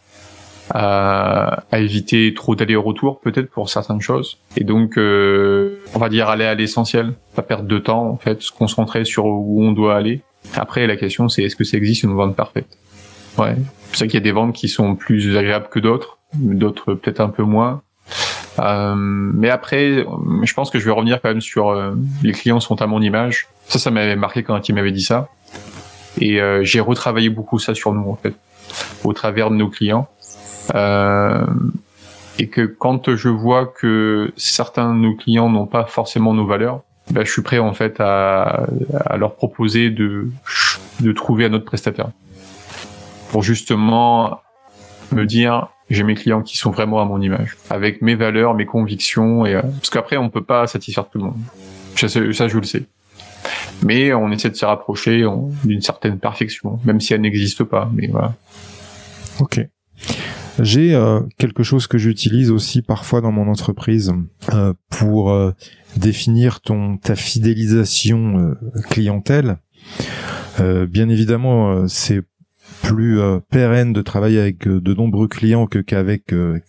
[0.71, 6.45] à, à éviter trop d'aller-retour peut-être pour certaines choses et donc on va dire aller
[6.45, 10.21] à l'essentiel pas perdre de temps en fait se concentrer sur où on doit aller
[10.55, 12.79] après la question c'est est-ce que ça existe une vente parfaite?
[13.37, 13.55] Ouais.
[13.91, 17.19] C'est vrai qu'il y a des ventes qui sont plus agréables que d'autres, d'autres peut-être
[17.19, 17.81] un peu moins.
[18.59, 20.05] Euh, mais après,
[20.43, 23.01] je pense que je vais revenir quand même sur euh, les clients sont à mon
[23.01, 23.47] image.
[23.67, 25.29] Ça, ça m'avait marqué quand il m'avait dit ça.
[26.19, 28.33] Et euh, j'ai retravaillé beaucoup ça sur nous en fait,
[29.03, 30.07] au travers de nos clients.
[30.73, 31.45] Euh,
[32.37, 36.81] et que quand je vois que certains de nos clients n'ont pas forcément nos valeurs,
[37.11, 38.65] ben, je suis prêt en fait à,
[39.05, 40.27] à leur proposer de,
[41.01, 42.09] de trouver un autre prestataire
[43.29, 44.39] pour justement
[45.11, 48.65] me dire j'ai mes clients qui sont vraiment à mon image, avec mes valeurs, mes
[48.65, 51.37] convictions, et euh, parce qu'après on peut pas satisfaire tout le monde.
[51.95, 52.83] Ça, ça je le sais.
[53.83, 55.25] Mais on essaie de se rapprocher
[55.63, 57.89] d'une certaine perfection, même si elle n'existe pas.
[57.93, 58.35] Mais voilà.
[59.39, 59.59] Ok.
[60.59, 64.13] J'ai euh, quelque chose que j'utilise aussi parfois dans mon entreprise
[64.53, 65.51] euh, pour euh,
[65.97, 68.55] définir ton ta fidélisation
[68.89, 69.57] clientèle.
[70.59, 72.23] bien évidemment, c'est
[72.81, 76.59] plus euh, pérenne de travailler avec euh, de nombreux clients que qu'avec euh,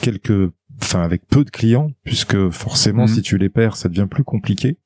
[0.00, 3.08] quelques enfin avec peu de clients puisque forcément mhm.
[3.08, 4.78] si tu les perds ça devient plus compliqué.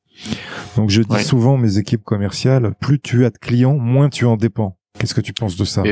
[0.77, 4.37] Donc je dis souvent mes équipes commerciales, plus tu as de clients, moins tu en
[4.37, 4.77] dépends.
[4.99, 5.83] Qu'est-ce que tu penses de ça?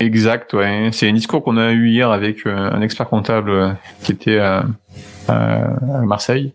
[0.00, 0.90] Exact, ouais.
[0.92, 4.66] C'est un discours qu'on a eu hier avec un expert comptable qui était à
[6.04, 6.54] Marseille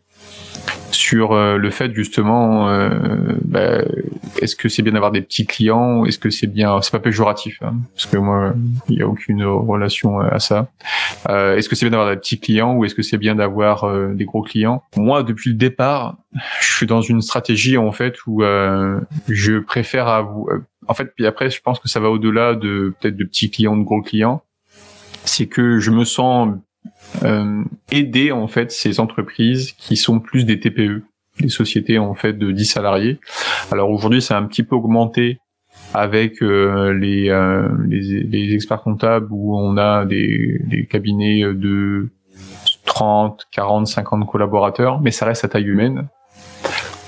[0.92, 2.90] sur euh, le fait justement, euh,
[3.44, 3.82] bah,
[4.42, 7.60] est-ce que c'est bien d'avoir des petits clients, est-ce que c'est bien, c'est pas péjoratif,
[7.62, 8.54] hein, parce que moi
[8.88, 10.72] il n'y a aucune relation euh, à ça.
[11.28, 14.26] est-ce que c'est bien d'avoir des petits clients ou est-ce que c'est bien d'avoir des
[14.26, 14.84] gros clients?
[14.96, 16.18] Moi depuis le départ,
[16.62, 21.50] je suis dans une stratégie en fait où je préfère avoir, en fait puis après
[21.50, 24.44] je pense que ça va au-delà de peut-être de petits clients, de gros clients,
[25.26, 26.50] c'est que je me sens
[27.24, 31.04] euh, aider en fait ces entreprises qui sont plus des TPE,
[31.40, 33.20] des sociétés en fait de 10 salariés.
[33.72, 35.40] Alors aujourd'hui, c'est un petit peu augmenté
[35.94, 42.10] avec euh, les, euh, les, les experts comptables où on a des, des cabinets de
[42.86, 46.08] 30, 40, 50 collaborateurs, mais ça reste à taille humaine.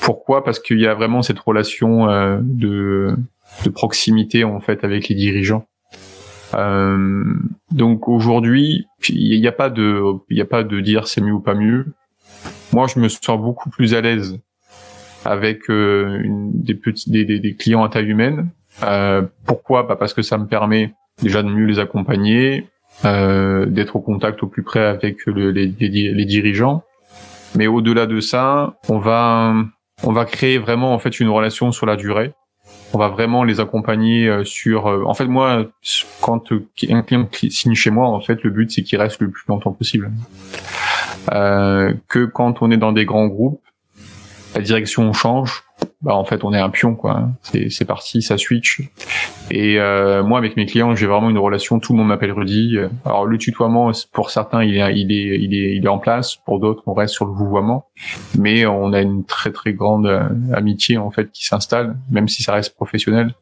[0.02, 0.44] pourquoi?
[0.44, 2.08] Parce qu'il y a vraiment cette relation
[2.42, 3.16] de,
[3.64, 5.66] de proximité en fait avec les dirigeants.
[6.54, 7.34] Euh,
[7.72, 11.34] donc aujourd'hui, il n'y a pas de, il n'y a pas de dire c'est mieux
[11.34, 11.94] ou pas mieux.
[12.74, 14.40] Moi, je me sens beaucoup plus à l'aise
[15.26, 18.50] avec euh, une, des petits, des, des, clients à taille humaine.
[18.84, 19.84] Euh, pourquoi?
[19.84, 22.68] Bah Parce que ça me permet déjà de mieux les accompagner,
[23.06, 26.84] euh, d'être au contact au plus près avec le, les, les, les, dirigeants.
[27.56, 29.54] Mais au-delà de ça, on va
[30.04, 32.34] on va créer vraiment en fait une relation sur la durée
[32.94, 34.88] on va vraiment les accompagner euh, sur.
[34.88, 35.66] Euh, en fait, moi,
[36.22, 36.52] quand
[36.90, 39.72] un client signe chez moi, en fait, le but c'est qu'il reste le plus longtemps
[39.72, 40.12] possible.
[41.32, 43.62] Euh, que quand on est dans des grands groupes,
[44.56, 45.64] la direction change,
[46.02, 47.30] bah en fait on est un pion quoi.
[47.42, 48.82] C'est parti, ça switch.
[49.52, 51.80] Et euh, moi avec mes clients, j'ai vraiment une relation.
[51.80, 52.78] Tout le monde m'appelle Rudy.
[53.06, 56.36] Alors le tutoiement pour certains il est il est il est il est en place,
[56.36, 57.86] pour d'autres on reste sur le vouvoiement.
[58.38, 62.42] Mais on a une très très grande euh, amitié en fait qui s'installe, même si
[62.42, 63.36] ça reste professionnel,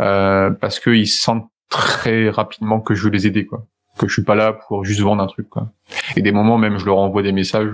[0.00, 3.64] euh, parce qu'ils sentent très rapidement que je veux les aider quoi
[3.96, 5.70] que je suis pas là pour juste vendre un truc quoi.
[6.16, 7.70] Et des moments même je leur envoie des messages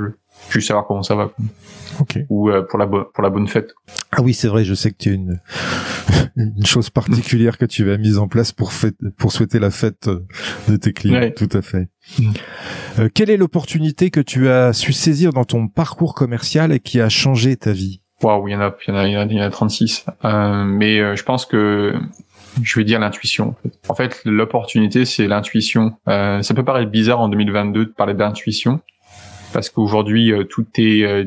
[0.51, 1.27] juste savoir comment ça va.
[1.29, 1.45] Quoi.
[2.29, 3.75] Ou euh, pour la pour la bonne fête.
[4.13, 5.41] Ah oui, c'est vrai, je sais que tu as une
[6.37, 10.09] une chose particulière que tu as mise en place pour fête, pour souhaiter la fête
[10.69, 11.31] de tes clients.
[11.37, 11.89] Tout à fait.
[12.19, 12.33] Mm.
[12.99, 17.01] Euh, quelle est l'opportunité que tu as su saisir dans ton parcours commercial et qui
[17.01, 18.01] a changé ta vie?
[18.23, 20.07] Waouh, il y en a, il y en a, il y en a, 36.
[20.25, 21.95] Euh, mais euh, je pense que
[22.63, 23.55] je vais dire l'intuition.
[23.89, 25.95] En fait, l'opportunité, c'est l'intuition.
[26.09, 28.81] Euh, ça peut paraître bizarre en 2022 de parler d'intuition,
[29.53, 31.25] parce qu'aujourd'hui, euh, tout est, euh,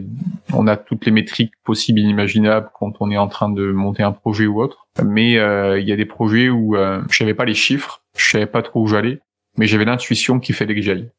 [0.53, 4.03] on a toutes les métriques possibles et inimaginables quand on est en train de monter
[4.03, 4.87] un projet ou autre.
[5.03, 8.45] Mais euh, il y a des projets où je savais pas les chiffres, je savais
[8.45, 9.19] pas trop où j'allais,
[9.57, 11.09] mais j'avais l'intuition qui fallait que j'aille.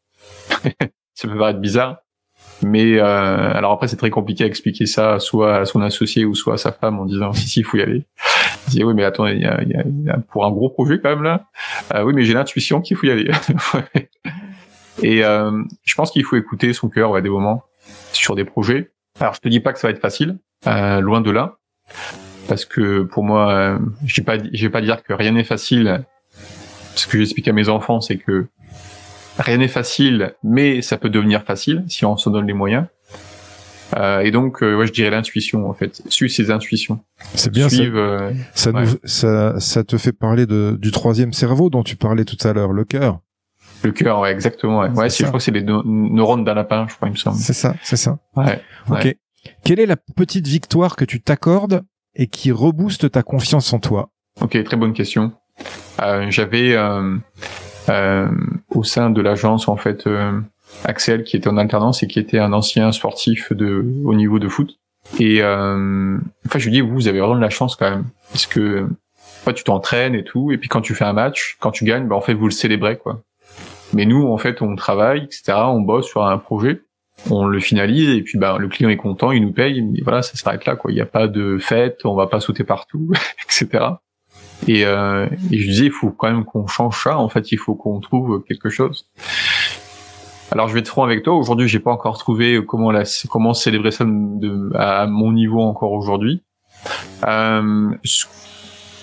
[1.14, 2.04] ça peut paraître bizarre,
[2.62, 6.34] mais euh, alors après, c'est très compliqué à expliquer ça soit à son associé ou
[6.34, 8.04] soit à sa femme en disant si si, il faut y aller.
[8.68, 11.22] Dit oui, mais attends, il y a, y a, pour un gros projet quand même
[11.22, 11.46] là.
[11.94, 13.30] Euh, oui, mais j'ai l'intuition qu'il faut y aller.
[15.02, 17.62] Et euh, je pense qu'il faut écouter son cœur à des moments
[18.12, 18.92] sur des projets.
[19.20, 21.57] Alors je te dis pas que ça va être facile, euh, loin de là,
[22.48, 25.44] parce que pour moi, euh, je vais pas, je vais pas dire que rien n'est
[25.44, 26.04] facile.
[26.96, 28.46] Ce que j'explique à mes enfants, c'est que
[29.38, 32.87] rien n'est facile, mais ça peut devenir facile si on se donne les moyens.
[33.96, 36.02] Euh, et donc, euh, ouais, je dirais l'intuition en fait.
[36.09, 37.00] Suivre ses intuitions.
[37.35, 37.68] C'est bien.
[37.68, 38.72] Suivre, euh, ça,
[39.04, 42.72] ça, ça, te fait parler de, du troisième cerveau dont tu parlais tout à l'heure,
[42.72, 43.20] le cœur.
[43.84, 44.80] Le cœur, ouais, exactement.
[44.80, 47.36] Ouais, ouais je crois que c'est les neurones d'un lapin, je crois, il me semble.
[47.36, 48.18] C'est ça, c'est ça.
[48.34, 48.60] Ouais.
[48.90, 49.14] Ok.
[49.62, 51.82] Quelle est la petite victoire que tu t'accordes
[52.14, 54.10] et qui rebooste ta confiance en toi?
[54.40, 55.32] Ok, très bonne question.
[56.02, 58.28] Euh, J'avais euh,
[58.70, 60.40] au sein de l'agence en fait euh,
[60.84, 64.48] Axel qui était en alternance et qui était un ancien sportif de au niveau de
[64.48, 64.78] foot.
[65.18, 66.16] Et euh,
[66.46, 68.88] enfin, je lui dis, vous, vous avez vraiment de la chance quand même, parce que
[69.46, 72.08] en tu t'entraînes et tout, et puis quand tu fais un match, quand tu gagnes,
[72.08, 73.22] ben, en fait, vous le célébrez quoi.
[73.94, 75.54] Mais nous, en fait, on travaille, etc.
[75.66, 76.83] On bosse sur un projet,
[77.30, 80.22] on le finalise, et puis ben, le client est content, il nous paye, et voilà,
[80.22, 80.90] ça s'arrête là quoi.
[80.90, 83.12] Il n'y a pas de fête, on va pas sauter partout,
[83.44, 83.85] etc.
[84.66, 87.18] Et, euh, et je disais, il faut quand même qu'on change ça.
[87.18, 89.09] En fait, il faut qu'on trouve quelque chose.
[90.50, 91.35] Alors, je vais être franc avec toi.
[91.35, 94.04] Aujourd'hui, j'ai pas encore trouvé comment célébrer ça
[94.74, 96.42] à mon niveau encore aujourd'hui.
[97.26, 97.90] Euh,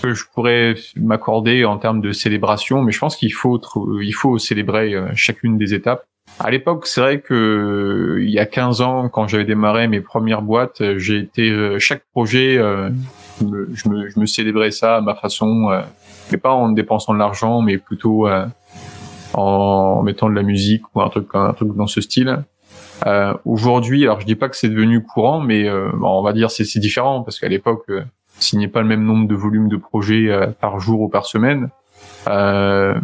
[0.02, 3.62] que je pourrais m'accorder en termes de célébration, mais je pense qu'il faut,
[4.02, 6.04] il faut célébrer euh, chacune des étapes.
[6.40, 10.42] À l'époque, c'est vrai que il y a 15 ans, quand j'avais démarré mes premières
[10.42, 12.58] boîtes, j'ai été euh, chaque projet
[13.42, 15.82] je me, je me, célébrais ça à ma façon, euh,
[16.32, 18.46] mais pas en dépensant de l'argent, mais plutôt euh,
[19.34, 22.44] en mettant de la musique ou un truc, un truc dans ce style.
[23.08, 26.52] Euh, Aujourd'hui, alors je dis pas que c'est devenu courant, mais euh, on va dire
[26.52, 28.04] c'est différent parce qu'à l'époque, euh,
[28.44, 31.70] signait pas le même nombre de volumes de projets par jour ou par semaine.
[32.28, 32.96] Euh,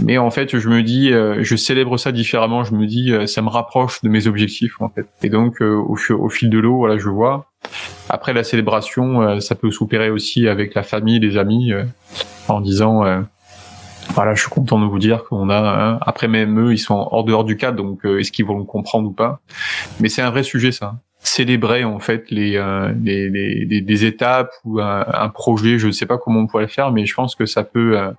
[0.00, 2.64] mais en fait, je me dis, euh, je célèbre ça différemment.
[2.64, 5.06] Je me dis, euh, ça me rapproche de mes objectifs en fait.
[5.22, 7.46] Et donc, euh, au, au, fil de l'eau, voilà, je vois.
[8.08, 11.72] Après la célébration, ça peut s'opérer aussi avec la famille, les amis,
[12.48, 13.04] en disant,
[14.10, 15.58] voilà, je suis content de vous dire qu'on a.
[15.58, 18.64] Hein, après même eux, ils sont hors dehors du cadre, donc est-ce qu'ils vont le
[18.64, 19.40] comprendre ou pas?
[20.00, 24.50] Mais c'est un vrai sujet, ça célébrer en fait les, euh, les, les, les, étapes
[24.64, 27.14] ou un, un, projet je ne sais pas comment on pourrait le faire mais je
[27.14, 28.10] pense que ça peut euh,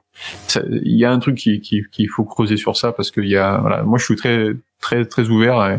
[0.84, 3.36] il y a un truc qui qu'il qui, faut creuser sur ça parce qu'il y
[3.36, 3.84] a voilà.
[3.84, 5.78] Moi je suis très très très ouvert euh,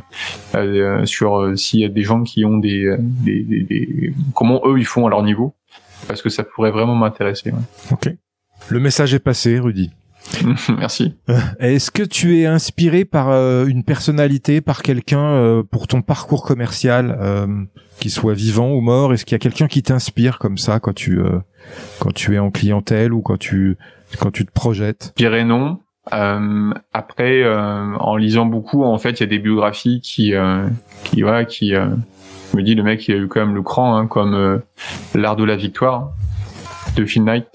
[0.54, 4.78] euh sur euh, s'il y a des gens qui ont des, des, des, comment eux
[4.78, 5.54] ils font à leur niveau
[6.06, 7.58] parce que ça pourrait vraiment m'intéresser ouais.
[7.90, 8.14] ok.
[8.68, 9.90] Le message est passé Rudy
[10.78, 11.14] Merci.
[11.58, 16.44] Est-ce que tu es inspiré par euh, une personnalité, par quelqu'un euh, pour ton parcours
[16.44, 17.46] commercial, euh,
[18.00, 19.12] qu'il soit vivant ou mort?
[19.12, 21.20] Est-ce qu'il y a quelqu'un qui t'inspire comme ça quand tu
[21.98, 23.76] quand tu es en clientèle ou quand tu
[24.18, 25.12] quand tu te projettes?
[25.16, 25.80] Je dirais non.
[26.92, 30.32] après, en lisant beaucoup, en fait, il y a des biographies qui
[31.04, 31.72] qui voilà, qui
[32.54, 34.62] me dit le mec il a eu quand même le cran, hein, comme
[35.14, 36.12] l'art de la victoire
[36.96, 37.48] de Phil Knight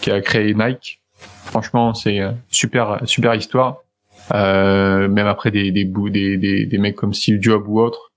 [0.00, 0.97] qui a créé Nike
[1.44, 3.78] Franchement, c'est euh, super super histoire.
[4.34, 8.12] Euh, même après des des, des des des mecs comme Steve Jobs ou autres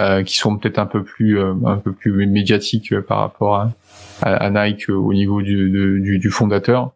[0.00, 3.72] euh, qui sont peut-être un peu plus euh, un peu plus médiatiques par rapport à,
[4.22, 6.92] à, Nike au niveau du du, du fondateur.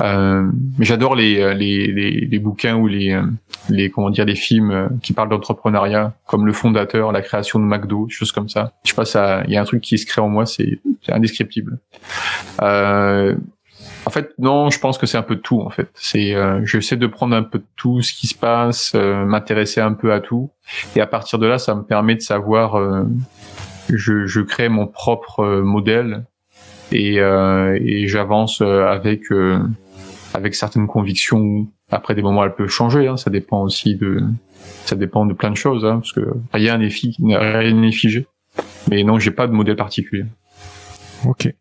[0.00, 3.20] Euh, mais j'adore les, les, les, les, bouquins ou les,
[3.68, 8.06] les comment dire les films qui parlent d'entrepreneuriat, comme le fondateur, la création de McDo,
[8.08, 8.72] choses comme ça.
[8.84, 11.78] Je sais pas, il y a un truc qui se crée en moi, c'est indescriptible.
[12.62, 13.36] Euh,
[14.08, 15.60] en fait, non, je pense que c'est un peu de tout.
[15.60, 18.92] En fait, c'est, euh, j'essaie de prendre un peu de tout ce qui se passe,
[18.94, 20.50] euh, m'intéresser un peu à tout,
[20.96, 22.76] et à partir de là, ça me permet de savoir.
[22.76, 23.04] Euh,
[23.90, 26.24] je, crée mon propre euh, modèle
[26.90, 27.16] et,
[28.08, 29.24] j'avance avec
[30.32, 31.66] avec certaines convictions.
[31.90, 33.08] Après des moments, elle peut changer.
[33.08, 34.22] Hein, ça dépend aussi de
[34.86, 38.26] ça dépend de plein de choses, hein, parce que rien n'est rien n'est figé.
[38.88, 40.24] Mais non, j'ai pas de modèle particulier.
[41.26, 41.52] Ok,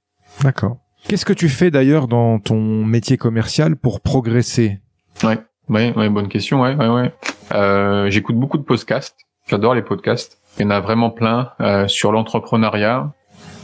[0.42, 0.78] d'accord.
[1.08, 4.80] Qu'est-ce que tu fais d'ailleurs dans ton métier commercial pour progresser?
[5.24, 5.38] Ouais,
[5.70, 6.62] ouais, ouais, bonne question.
[6.62, 7.14] Ouais, ouais, ouais.
[7.54, 9.16] Euh, J'écoute beaucoup de podcasts.
[9.48, 10.38] J'adore les podcasts.
[10.60, 13.14] Il y en a vraiment plein euh, sur l'entrepreneuriat,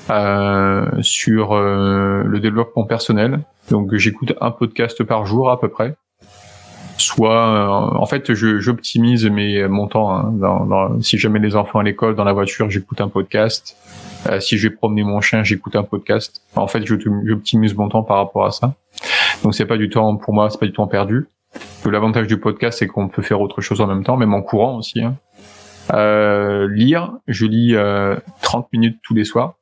[0.09, 3.41] euh, sur le développement personnel.
[3.69, 5.97] Donc j'écoute un podcast par jour à peu près.
[6.97, 10.15] Soit, en fait, j'optimise mes mon temps.
[10.15, 13.75] Hein, dans, dans, si jamais les enfants à l'école, dans la voiture, j'écoute un podcast.
[14.27, 16.41] Euh, si je vais promener mon chien, j'écoute un podcast.
[16.55, 18.75] En fait, j'optimise mon temps par rapport à ça.
[19.43, 21.27] Donc c'est pas du temps pour moi, c'est pas du temps perdu.
[21.85, 24.77] L'avantage du podcast, c'est qu'on peut faire autre chose en même temps, même en courant
[24.77, 25.01] aussi.
[25.01, 25.15] Hein.
[25.91, 27.73] Euh, lire, je lis
[28.41, 29.55] 30 euh, minutes tous les soirs,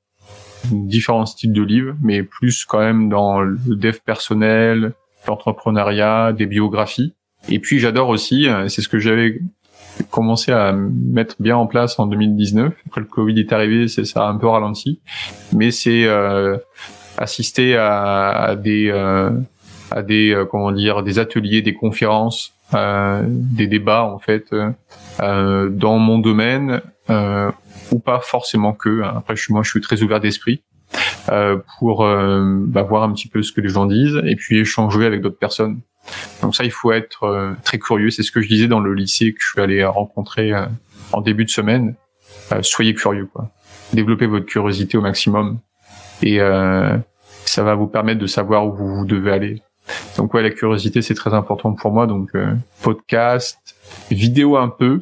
[0.71, 4.93] différents styles de livres, mais plus quand même dans le dev personnel,
[5.27, 7.13] l'entrepreneuriat, des biographies.
[7.49, 9.39] Et puis j'adore aussi, euh, c'est ce que j'avais
[10.09, 12.73] commencé à mettre bien en place en 2019.
[12.87, 14.99] Après le Covid est arrivé, c'est ça a un peu ralenti,
[15.53, 16.57] mais c'est euh,
[17.17, 19.29] assister à, à des euh,
[19.91, 24.51] à des euh, comment dire des ateliers, des conférences, euh, des débats en fait
[25.21, 26.81] euh, dans mon domaine
[27.91, 29.03] ou pas forcément que.
[29.03, 29.15] Hein.
[29.17, 30.61] Après, je suis moi, je suis très ouvert d'esprit.
[31.79, 35.21] pour bah, voir un petit peu ce que les gens disent et puis échanger avec
[35.21, 35.81] d'autres personnes
[36.41, 38.09] donc ça, il faut être euh, très curieux.
[38.09, 40.65] C'est ce que je disais dans le lycée que je suis allé rencontrer euh,
[41.13, 41.95] en début de semaine.
[42.51, 43.49] Euh, soyez curieux, quoi.
[43.93, 45.59] Développez votre curiosité au maximum
[46.23, 49.61] et ça va vous permettre de savoir où vous devez aller.
[50.15, 52.07] Donc ouais, la curiosité c'est très important pour moi.
[52.07, 52.31] Donc
[52.81, 53.57] podcast,
[54.09, 55.01] vidéo un peu.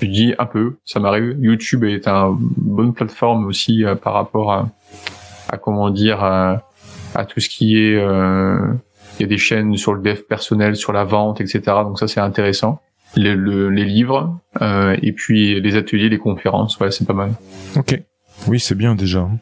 [0.00, 1.36] Je dis un peu, ça m'arrive.
[1.40, 4.68] YouTube est une bonne plateforme aussi par rapport à,
[5.48, 6.62] à comment dire à,
[7.16, 8.00] à, tout ce qui est
[9.18, 11.60] il y a des chaînes sur le dev personnel, sur la vente, etc.
[11.84, 12.80] Donc ça, c'est intéressant.
[13.14, 17.32] Les, les livres, euh, et puis les ateliers, les conférences, ouais, c'est pas mal.
[17.76, 18.00] Ok.
[18.48, 19.20] Oui, c'est bien déjà.
[19.20, 19.38] Hein.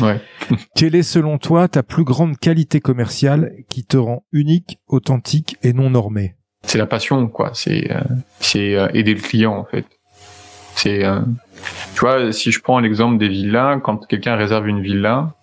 [0.00, 0.20] Ouais.
[0.74, 5.72] Quelle est selon toi ta plus grande qualité commerciale qui te rend unique, authentique et
[5.72, 6.34] non normé?
[6.62, 7.50] C'est la passion, quoi.
[7.54, 8.00] C'est euh,
[8.40, 9.84] c'est euh, aider le client en fait.
[10.74, 11.20] C'est euh,
[11.94, 15.34] tu vois, si je prends l'exemple des villas, quand quelqu'un réserve une villa,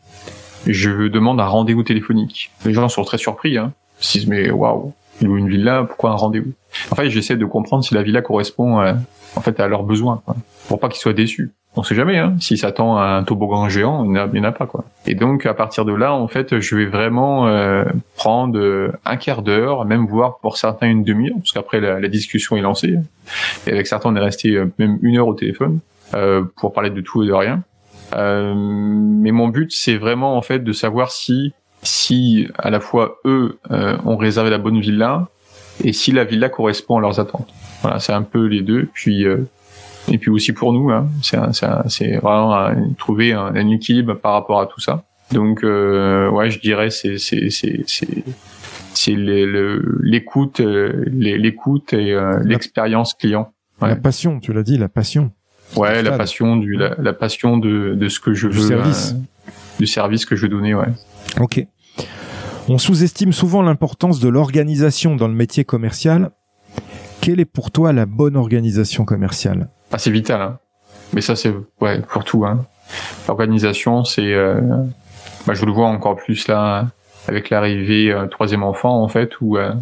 [0.67, 2.51] je demande un rendez-vous téléphonique.
[2.65, 3.73] Les gens sont très surpris, hein.
[4.01, 6.51] Ils se disent, mais waouh, il loue une villa, pourquoi un rendez-vous?
[6.91, 8.95] En fait, j'essaie de comprendre si la villa correspond à,
[9.35, 10.35] en fait à leurs besoins, quoi.
[10.67, 11.51] pour pas qu'ils soient déçus.
[11.77, 12.35] On sait jamais, hein.
[12.39, 14.85] S'ils s'attendent à un toboggan géant, il n'y en a pas, quoi.
[15.05, 17.83] Et donc, à partir de là, en fait, je vais vraiment euh,
[18.15, 22.07] prendre euh, un quart d'heure, même voir pour certains une demi-heure, parce qu'après la, la,
[22.07, 22.95] discussion est lancée.
[23.67, 25.79] Et avec certains, on est resté euh, même une heure au téléphone
[26.13, 27.63] euh, pour parler de tout et de rien.
[28.13, 33.17] Euh, mais mon but, c'est vraiment en fait de savoir si, si à la fois
[33.25, 35.27] eux euh, ont réservé la bonne villa
[35.83, 37.49] et si la villa correspond à leurs attentes.
[37.81, 38.87] Voilà, c'est un peu les deux.
[38.93, 39.47] Puis euh,
[40.07, 44.79] et puis aussi pour nous, hein, c'est vraiment trouver un, équilibre par rapport à tout
[44.79, 45.03] ça.
[45.31, 47.83] Donc ouais, je dirais c'est c'est c'est
[48.93, 53.51] c'est l'écoute l'écoute et l'expérience client.
[53.81, 55.31] La passion, tu l'as dit, la passion.
[55.75, 59.11] Ouais, la passion du la, la, passion de, de ce que je du veux service.
[59.11, 59.49] Euh,
[59.79, 60.87] du service que je veux donner, ouais.
[61.39, 61.65] OK.
[62.67, 66.31] On sous-estime souvent l'importance de l'organisation dans le métier commercial.
[67.21, 69.67] Quelle est pour toi la bonne organisation commerciale?
[69.91, 70.59] Ah, c'est vital hein.
[71.13, 72.65] Mais ça c'est ouais, pour tout hein.
[73.27, 74.59] L'organisation, c'est euh,
[75.45, 76.87] bah, je le vois encore plus là
[77.27, 79.73] avec l'arrivée euh, troisième enfant en fait où euh,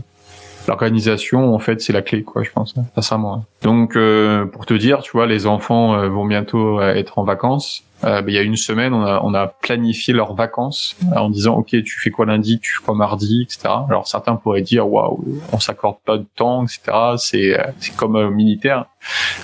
[0.67, 3.43] l'organisation en fait c'est la clé quoi je pense hein, sincèrement hein.
[3.61, 7.23] donc euh, pour te dire tu vois les enfants euh, vont bientôt euh, être en
[7.23, 7.83] vacances.
[8.03, 11.29] Euh, ben, il y a une semaine on a, on a planifié leurs vacances en
[11.29, 14.91] disant ok tu fais quoi lundi tu fais quoi mardi etc alors certains pourraient dire
[14.91, 18.85] waouh on s'accorde pas de temps etc c'est c'est comme euh, militaire.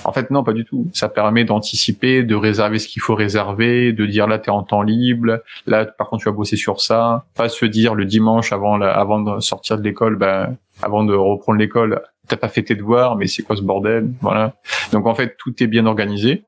[0.05, 0.87] En fait non pas du tout.
[0.93, 4.81] Ça permet d'anticiper de réserver ce qu'il faut réserver de dire là t'es en temps
[4.81, 7.25] libre là par contre tu vas bosser sur ça.
[7.35, 11.13] Pas se dire le dimanche avant la, avant de sortir de l'école ben avant de
[11.13, 14.11] reprendre l'école, t'as pas fait tes devoirs, mais c'est quoi ce bordel?
[14.21, 14.53] Voilà.
[14.91, 16.43] Donc en fait, tout est bien organisé.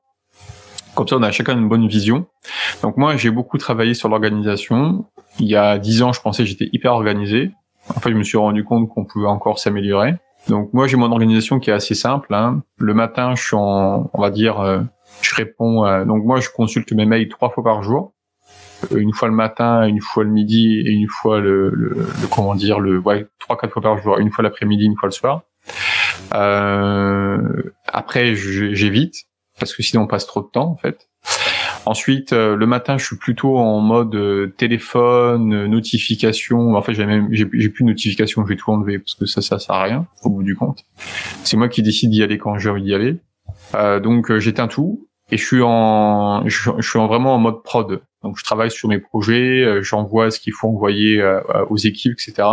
[0.94, 2.26] Comme ça, on a chacun une bonne vision.
[2.82, 5.06] Donc moi, j'ai beaucoup travaillé sur l'organisation.
[5.38, 7.50] Il y a dix ans, je pensais que j'étais hyper organisé.
[7.88, 10.14] En fait, je me suis rendu compte qu'on pouvait encore s'améliorer.
[10.48, 12.34] Donc moi, j'ai mon organisation qui est assez simple.
[12.34, 12.62] Hein.
[12.78, 14.80] Le matin, je suis en, on va dire, euh,
[15.22, 15.86] je réponds.
[15.86, 18.12] euh, donc moi, je consulte mes mails trois fois par jour
[18.96, 22.54] une fois le matin, une fois le midi et une fois le, le, le- comment
[22.54, 25.42] dire le ouais trois quatre fois par jour, une fois l'après-midi, une fois le soir.
[26.34, 27.38] Euh,
[27.86, 29.24] après, j'évite
[29.58, 31.08] parce que sinon on passe trop de temps en fait.
[31.84, 36.74] Ensuite, euh, le matin, je suis plutôt en mode euh, téléphone, euh, notification.
[36.76, 39.26] En fait, j'ai même j'ai j'ai plus de notification, je vais tout enlever parce que
[39.26, 40.84] ça, ça sert à rien au bout du compte.
[41.42, 43.16] C'est moi qui décide d'y aller quand j'ai envie d'y aller.
[43.74, 47.62] Euh, donc, euh, j'éteins tout et je suis en je, suis en vraiment en mode
[47.62, 48.02] prod.
[48.22, 52.12] Donc, je travaille sur mes projets, euh, j'envoie ce qu'il faut envoyer euh, aux équipes,
[52.12, 52.46] etc.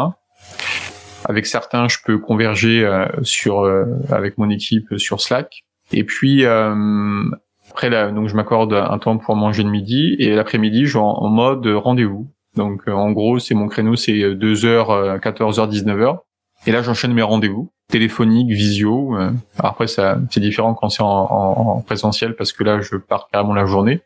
[1.25, 5.65] Avec certains, je peux converger euh, sur euh, avec mon équipe sur Slack.
[5.91, 7.25] Et puis euh,
[7.69, 10.97] après là, donc je m'accorde un temps pour manger le midi et l'après-midi, je suis
[10.97, 12.31] en, mode rendez-vous.
[12.55, 16.19] Donc euh, en gros, c'est mon créneau, c'est 2h, 14h, 19h.
[16.65, 19.17] Et là, j'enchaîne mes rendez-vous téléphoniques, visio.
[19.17, 19.31] euh.
[19.57, 23.27] Après, ça c'est différent quand c'est en, en, en présentiel parce que là, je pars
[23.31, 24.01] carrément la journée.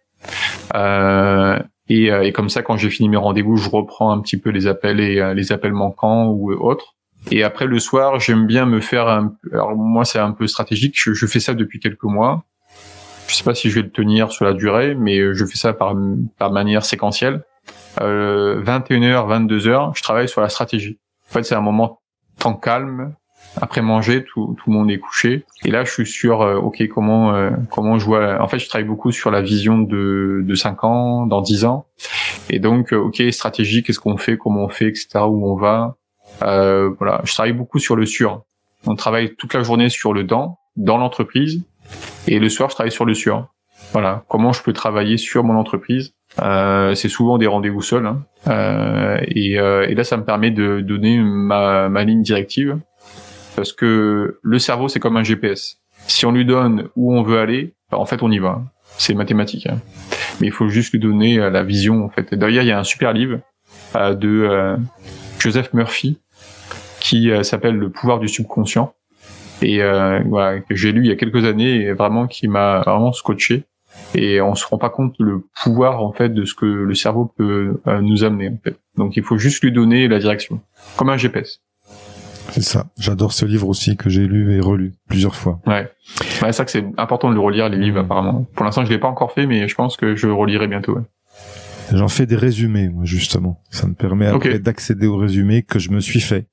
[0.74, 1.60] Euh,
[1.90, 4.50] et, euh, et comme ça, quand j'ai fini mes rendez-vous, je reprends un petit peu
[4.50, 6.96] les appels et euh, les appels manquants ou autres.
[7.32, 9.08] Et après le soir, j'aime bien me faire.
[9.08, 9.34] Un...
[9.52, 10.96] Alors moi, c'est un peu stratégique.
[10.98, 12.44] Je, je fais ça depuis quelques mois.
[13.28, 15.74] Je sais pas si je vais le tenir sur la durée, mais je fais ça
[15.74, 15.96] par,
[16.38, 17.44] par manière séquentielle.
[18.02, 21.00] Euh, 21h, 22h, je travaille sur la stratégie.
[21.30, 22.02] En fait, c'est un moment
[22.38, 23.16] temps calme.
[23.62, 25.46] Après manger, tout, tout le monde est couché.
[25.64, 28.42] Et là, je suis sur, euh, ok, comment euh, comment je vois.
[28.42, 31.86] En fait, je travaille beaucoup sur la vision de de 5 ans, dans 10 ans.
[32.50, 35.20] Et donc, euh, ok, stratégie, qu'est-ce qu'on fait, comment on fait, etc.
[35.28, 35.96] Où on va.
[36.42, 38.44] Euh, voilà, je travaille beaucoup sur le sur.
[38.86, 41.64] On travaille toute la journée sur le dans, dans l'entreprise,
[42.28, 43.48] et le soir, je travaille sur le sur.
[43.92, 46.14] Voilà, comment je peux travailler sur mon entreprise.
[46.42, 48.24] Euh, c'est souvent des rendez-vous seuls, hein.
[48.48, 52.80] Euh, et, euh, et là, ça me permet de donner ma, ma ligne directive,
[53.56, 55.78] parce que le cerveau, c'est comme un GPS.
[56.08, 58.62] Si on lui donne où on veut aller, bah, en fait, on y va.
[58.98, 59.68] C'est mathématique.
[59.68, 59.80] hein.
[60.40, 62.34] Mais il faut juste lui donner euh, la vision, en fait.
[62.34, 63.40] D'ailleurs, il y a un super livre
[63.96, 64.78] euh, de euh,
[65.40, 66.20] Joseph Murphy
[67.00, 68.94] qui s'appelle Le pouvoir du subconscient
[69.62, 72.80] et euh, voilà que j'ai lu il y a quelques années et vraiment qui m'a
[72.80, 73.66] vraiment scotché
[74.16, 77.26] et on se rend pas compte le pouvoir en fait de ce que le cerveau
[77.38, 78.78] peut nous amener en fait.
[78.96, 80.62] Donc il faut juste lui donner la direction
[80.96, 81.60] comme un GPS.
[82.54, 82.86] C'est ça.
[83.00, 85.60] J'adore ce livre aussi que j'ai lu et relu plusieurs fois.
[85.68, 85.74] Ouais.
[85.84, 85.90] Ouais,
[86.42, 88.06] c'est ça que c'est important de le relire les livres Mhm.
[88.06, 88.46] apparemment.
[88.56, 90.96] Pour l'instant, je l'ai pas encore fait mais je pense que je le relirai bientôt.
[90.96, 91.02] ouais.
[91.92, 93.60] J'en fais des résumés, moi, justement.
[93.70, 96.48] Ça me permet après d'accéder aux résumés que je me suis fait.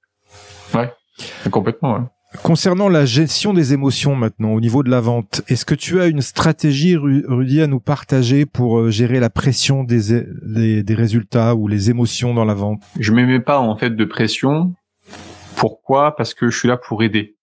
[1.50, 1.94] Complètement.
[1.94, 2.00] Ouais.
[2.42, 6.06] Concernant la gestion des émotions maintenant, au niveau de la vente, est-ce que tu as
[6.06, 10.94] une stratégie, Ru- Rudy, à nous partager pour euh, gérer la pression des, des, des
[10.94, 12.80] résultats ou les émotions dans la vente?
[13.00, 14.72] Je me mets pas en fait de pression.
[15.60, 16.16] Pourquoi?
[16.16, 17.36] Parce que je suis là pour aider.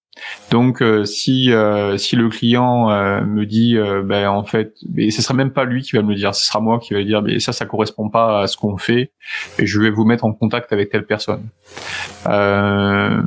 [0.50, 5.12] Donc euh, si euh, si le client euh, me dit euh, ben en fait et
[5.12, 7.04] ce sera même pas lui qui va me le dire, ce sera moi qui va
[7.04, 9.12] dire mais ça ça correspond pas à ce qu'on fait
[9.60, 11.48] et je vais vous mettre en contact avec telle personne.
[12.26, 13.22] Euh,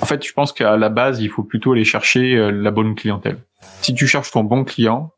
[0.00, 2.94] en fait, je pense qu'à la base, il faut plutôt aller chercher euh, la bonne
[2.94, 3.38] clientèle.
[3.80, 5.10] Si tu cherches ton bon client,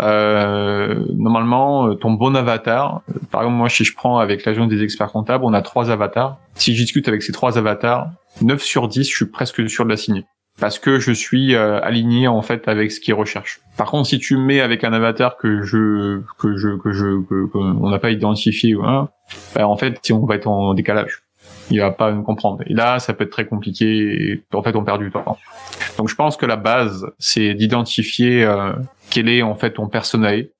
[0.00, 4.68] euh, normalement, euh, ton bon avatar, euh, par exemple, moi, si je prends avec l'agence
[4.68, 6.38] des experts comptables, on a trois avatars.
[6.54, 8.10] Si je discute avec ces trois avatars,
[8.42, 10.24] 9 sur 10, je suis presque sûr de la signer.
[10.58, 13.60] Parce que je suis euh, aligné en fait avec ce qu'ils recherchent.
[13.76, 17.20] Par contre, si tu me mets avec un avatar que je que je que je
[17.28, 19.10] que, que on n'a pas identifié, hein,
[19.54, 21.24] ben, en fait, on va être en décalage,
[21.70, 22.62] il va pas me comprendre.
[22.66, 23.86] Et là, ça peut être très compliqué.
[23.86, 25.36] Et en fait, on perd du temps.
[25.98, 28.72] Donc, je pense que la base, c'est d'identifier euh,
[29.10, 30.50] quel est en fait ton personnel,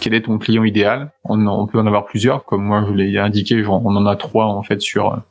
[0.00, 1.10] quel est ton client idéal.
[1.24, 4.16] On, on peut en avoir plusieurs, comme moi je l'ai indiqué, genre, on en a
[4.16, 5.22] trois en fait sur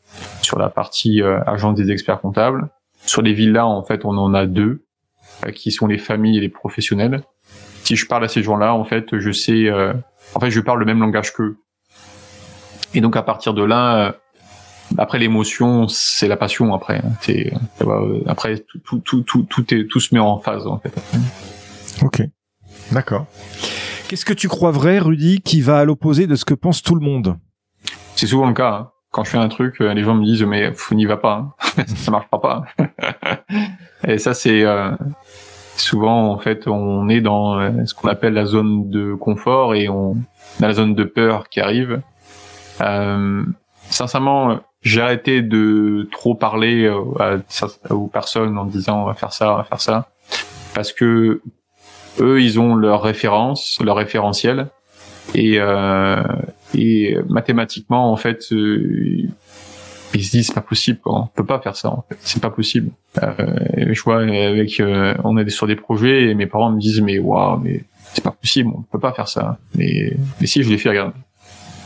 [0.41, 2.69] sur la partie euh, agence des experts comptables.
[3.05, 4.83] Sur les villas, en fait, on en a deux,
[5.45, 7.21] euh, qui sont les familles et les professionnels.
[7.83, 9.93] Si je parle à ces gens-là, en fait, je sais, euh,
[10.33, 11.57] en fait, je parle le même langage qu'eux.
[12.95, 14.11] Et donc à partir de là, euh,
[14.97, 16.73] après l'émotion, c'est la passion.
[16.73, 17.53] Après, c'est
[18.27, 20.93] après tout, tout, tout, tout, tout, est, tout se met en phase en fait.
[22.01, 22.21] Ok,
[22.91, 23.25] d'accord.
[24.07, 26.95] Qu'est-ce que tu crois vrai, Rudy, qui va à l'opposé de ce que pense tout
[26.95, 27.37] le monde?
[28.15, 28.71] C'est souvent le cas.
[28.71, 28.91] Hein.
[29.11, 31.83] Quand je fais un truc, les gens me disent mais n'y va pas, hein.
[31.95, 32.65] ça marchera pas.
[34.07, 34.91] Et ça c'est euh,
[35.77, 39.87] souvent en fait on est dans euh, ce qu'on appelle la zone de confort et
[39.89, 40.17] on
[40.61, 42.01] a la zone de peur qui arrive.
[42.81, 43.43] Euh,
[43.89, 47.39] sincèrement, j'ai arrêté de trop parler euh,
[47.89, 50.07] aux personnes en disant on va faire ça, on va faire ça,
[50.73, 51.41] parce que
[52.21, 54.67] eux ils ont leur référence, leur référentiel.
[55.33, 56.21] Et euh,
[56.75, 59.27] et mathématiquement en fait euh,
[60.13, 61.19] ils se disent c'est pas possible quoi.
[61.23, 62.17] on peut pas faire ça en fait.
[62.21, 62.91] C'est pas possible.
[63.23, 63.33] Euh,
[63.91, 67.17] je vois avec euh, on est sur des projets et mes parents me disent mais
[67.17, 67.83] waouh mais
[68.13, 69.57] c'est pas possible on peut pas faire ça.
[69.73, 71.13] Mais mais si je l'ai fait regarde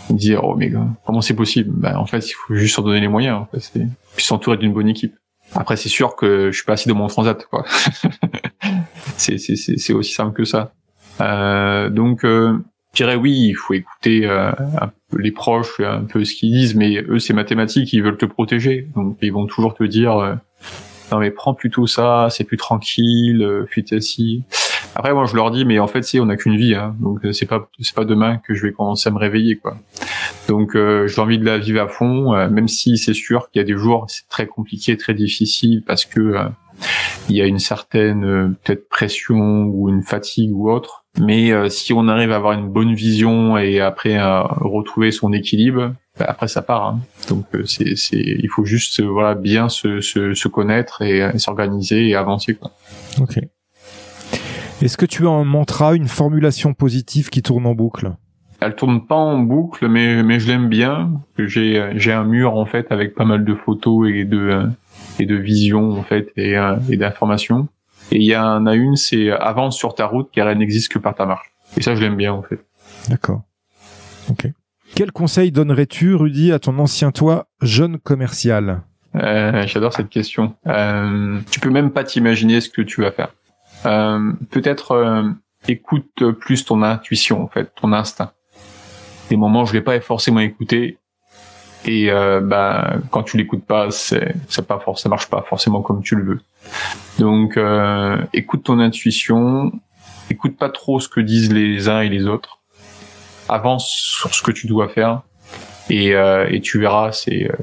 [0.09, 0.71] ils me disent oh mais
[1.05, 1.71] comment c'est possible?
[1.73, 3.81] Ben en fait il faut juste s'en donner les moyens en fait
[4.15, 5.15] puis s'entourer d'une bonne équipe.
[5.55, 7.65] Après c'est sûr que je suis pas assis dans mon transat quoi.
[9.17, 10.73] C'est aussi simple que ça.
[11.21, 12.57] Euh, donc euh,
[12.93, 14.51] je dirais oui, il faut écouter euh,
[15.17, 18.87] les proches, un peu ce qu'ils disent, mais eux c'est mathématique, ils veulent te protéger,
[18.95, 20.35] donc ils vont toujours te dire euh,
[21.11, 24.43] non mais prends plutôt ça, c'est plus tranquille, euh, fais assis.
[24.95, 27.19] Après moi je leur dis mais en fait si on n'a qu'une vie, hein, donc
[27.31, 29.77] c'est pas c'est pas demain que je vais commencer à me réveiller quoi.
[30.47, 33.65] Donc j'ai envie de la vivre à fond, même si c'est sûr qu'il y a
[33.65, 36.35] des jours c'est très compliqué, très difficile parce que
[37.29, 41.91] il y a une certaine peut-être pression ou une fatigue ou autre mais euh, si
[41.93, 46.47] on arrive à avoir une bonne vision et après à retrouver son équilibre, bah, après
[46.47, 46.85] ça part.
[46.85, 46.99] Hein.
[47.27, 52.07] Donc euh, c'est, c'est, il faut juste voilà bien se, se, se connaître et, s'organiser
[52.07, 52.55] et avancer.
[52.55, 52.71] Quoi.
[53.19, 53.39] Ok.
[54.81, 58.13] Est-ce que tu as un mantra, une formulation positive qui tourne en boucle?
[58.61, 61.11] Elle tourne pas en boucle, mais mais je l'aime bien.
[61.37, 64.67] J'ai j'ai un mur en fait avec pas mal de photos et de
[65.19, 66.55] et de visions en fait et,
[66.89, 67.67] et d'informations.
[68.11, 70.99] Et il y en a une, c'est avance sur ta route car elle n'existe que
[70.99, 71.51] par ta marche.
[71.77, 72.59] Et ça, je l'aime bien en fait.
[73.09, 73.43] D'accord.
[74.29, 74.47] Ok.
[74.95, 78.81] Quel conseil donnerais-tu, Rudy, à ton ancien toi, jeune commercial?
[79.15, 80.55] Euh, J'adore cette question.
[80.67, 83.29] Euh, tu peux même pas t'imaginer ce que tu vas faire.
[83.85, 85.29] Euh, Peut-être euh,
[85.67, 88.31] écoute plus ton intuition, en fait, ton instinct.
[89.29, 90.97] Des moments, je l'ai pas forcément écouté,
[91.85, 96.03] et euh, bah quand tu l'écoutes pas c'est ça pas ça marche pas forcément comme
[96.03, 96.41] tu le veux.
[97.19, 99.71] Donc euh, écoute ton intuition.
[100.29, 102.59] Écoute pas trop ce que disent les uns et les autres.
[103.47, 105.23] Avance sur ce que tu dois faire.
[105.89, 107.55] Et, euh, et tu verras c'est euh,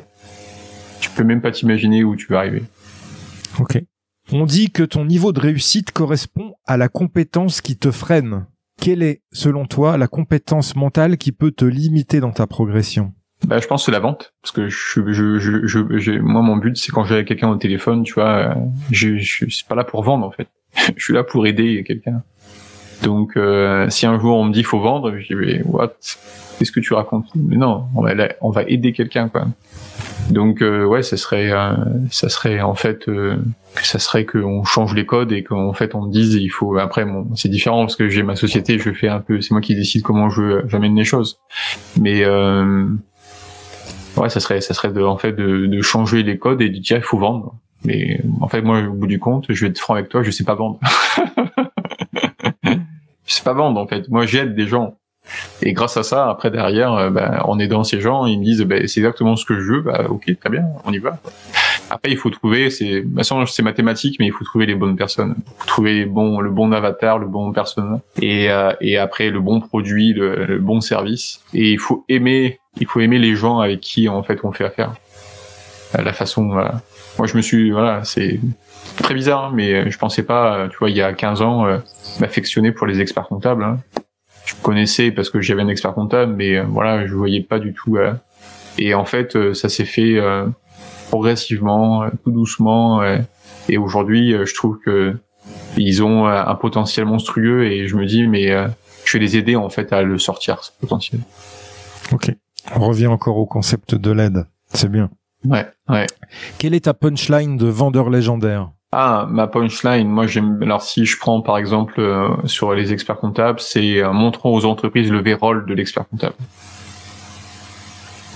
[1.00, 2.64] tu peux même pas t'imaginer où tu vas arriver.
[3.60, 3.78] Ok
[4.32, 8.46] on dit que ton niveau de réussite correspond à la compétence qui te freine
[8.80, 13.12] quelle est selon toi la compétence mentale qui peut te limiter dans ta progression?
[13.46, 17.24] Bah, je pense que c'est la vente parce que moi mon but c'est quand j'ai
[17.24, 18.54] quelqu'un au téléphone, tu vois, euh,
[18.90, 20.48] je, je suis pas là pour vendre en fait.
[20.96, 22.22] je suis là pour aider quelqu'un.
[23.02, 25.92] Donc euh, si un jour on me dit faut vendre, je dis mais what?
[26.58, 27.26] Qu'est-ce que tu racontes?
[27.34, 29.46] Mais non, on va on va aider quelqu'un quoi.
[30.30, 31.50] Donc euh, ouais, ça serait
[32.10, 33.36] ça serait en fait que
[33.82, 37.04] ça serait qu'on change les codes et qu'en fait on me dise il faut après
[37.04, 39.74] bon c'est différent parce que j'ai ma société, je fais un peu c'est moi qui
[39.74, 41.38] décide comment je j'amène les choses.
[42.00, 42.24] Mais
[44.16, 46.78] ouais, ça serait, ça serait de, en fait, de, de changer les codes et de
[46.78, 47.54] dire il faut vendre.
[47.84, 50.30] Mais en fait, moi, au bout du compte, je vais être franc avec toi, je
[50.30, 50.80] sais pas vendre.
[53.34, 54.08] sais pas vendre en fait.
[54.08, 54.98] Moi, j'aide des gens.
[55.60, 58.62] Et grâce à ça, après derrière, euh, bah, en aidant ces gens, ils me disent
[58.62, 59.80] bah, c'est exactement ce que je veux.
[59.80, 61.18] Bah ok, très bien, on y va.
[61.90, 63.04] Après, il faut trouver, c'est,
[63.46, 66.50] c'est mathématique, mais il faut trouver les bonnes personnes, il faut trouver les bons, le
[66.50, 70.80] bon avatar, le bon personnage, et euh, et après le bon produit, le, le, bon
[70.80, 71.40] service.
[71.54, 74.64] Et il faut aimer, il faut aimer les gens avec qui en fait on fait
[74.64, 74.94] affaire.
[75.96, 76.80] Euh, la façon, voilà.
[77.18, 78.40] Moi, je me suis, voilà, c'est
[79.02, 81.66] très bizarre, hein, mais je pensais pas, tu vois, il y a 15 ans,
[82.20, 83.64] m'affectionner pour les experts comptables.
[83.64, 83.78] Hein
[84.46, 87.74] je connaissais parce que j'avais un expert comptable, mais euh, voilà, je voyais pas du
[87.74, 87.96] tout.
[87.96, 88.14] Euh,
[88.78, 90.16] et en fait, euh, ça s'est fait
[91.10, 93.02] progressivement, tout doucement.
[93.68, 95.16] et aujourd'hui, je trouve que
[95.76, 98.48] ils ont un potentiel monstrueux et je me dis, mais
[99.04, 101.20] je vais les aider en fait à le sortir ce potentiel.
[102.12, 102.32] Ok.
[102.74, 104.46] On revient encore au concept de l'aide.
[104.74, 105.10] C'est bien.
[105.44, 106.06] Ouais, ouais.
[106.58, 108.72] Quelle est ta punchline de vendeur légendaire?
[108.98, 110.58] Ah, ma punchline, moi j'aime.
[110.62, 114.64] Alors si je prends par exemple euh, sur les experts comptables, c'est euh, montrons aux
[114.64, 116.34] entreprises le V-rôle de l'expert comptable.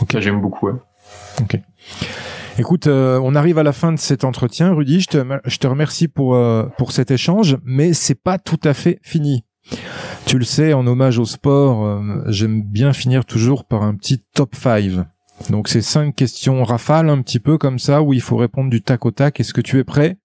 [0.02, 0.68] Ok, j'aime beaucoup.
[1.40, 1.58] Ok.
[2.58, 5.00] Écoute, euh, on arrive à la fin de cet entretien, Rudy.
[5.00, 6.38] Je te, je te remercie pour
[6.76, 9.46] pour cet échange, mais c'est pas tout à fait fini.
[10.26, 14.54] Tu le sais, en hommage au sport, j'aime bien finir toujours par un petit top
[14.54, 15.06] 5.
[15.48, 18.82] Donc c'est cinq questions rafales un petit peu comme ça où il faut répondre du
[18.82, 19.40] tac au tac.
[19.40, 20.18] Est-ce que tu es prêt?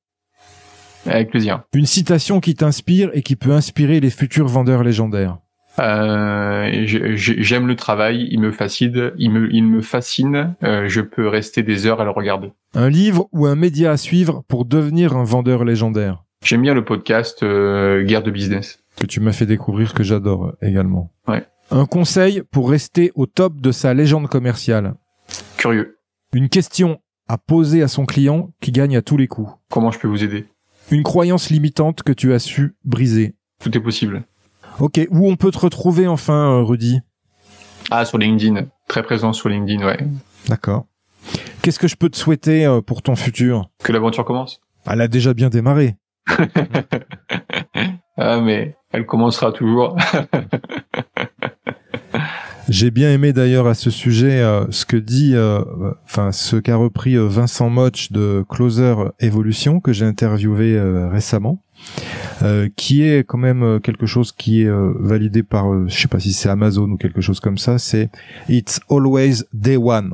[1.06, 1.64] Avec plaisir.
[1.74, 5.38] Une citation qui t'inspire et qui peut inspirer les futurs vendeurs légendaires.
[5.80, 10.56] Euh, J'aime le travail, il me fascine, il me, il me fascine.
[10.64, 12.54] Euh, je peux rester des heures à le regarder.
[12.74, 16.24] Un livre ou un média à suivre pour devenir un vendeur légendaire.
[16.44, 20.54] J'aime bien le podcast euh, Guerre de business que tu m'as fait découvrir que j'adore
[20.62, 21.12] également.
[21.28, 21.46] Ouais.
[21.72, 24.96] Un conseil pour rester au top de sa légende commerciale.
[25.58, 26.00] Curieux.
[26.34, 29.52] Une question à poser à son client qui gagne à tous les coups.
[29.70, 30.46] Comment je peux vous aider?
[30.92, 33.36] Une croyance limitante que tu as su briser.
[33.60, 34.24] Tout est possible.
[34.80, 37.00] Ok, où on peut te retrouver enfin, euh, Rudy?
[37.90, 38.68] Ah, sur LinkedIn.
[38.88, 40.00] Très présent sur LinkedIn, ouais.
[40.48, 40.86] D'accord.
[41.62, 43.70] Qu'est-ce que je peux te souhaiter euh, pour ton futur?
[43.84, 44.62] Que l'aventure commence?
[44.86, 45.96] Elle a déjà bien démarré.
[48.18, 49.98] ah, mais elle commencera toujours.
[52.68, 55.62] J'ai bien aimé d'ailleurs à ce sujet euh, ce que dit, euh,
[56.04, 60.80] enfin ce qu'a repris euh, Vincent Moch de Closer Evolution que j'ai interviewé
[61.12, 61.62] récemment,
[62.76, 66.50] qui est quand même quelque chose qui est validé par, je sais pas si c'est
[66.50, 67.78] Amazon ou quelque chose comme ça.
[67.78, 68.10] C'est
[68.50, 70.14] It's always day one.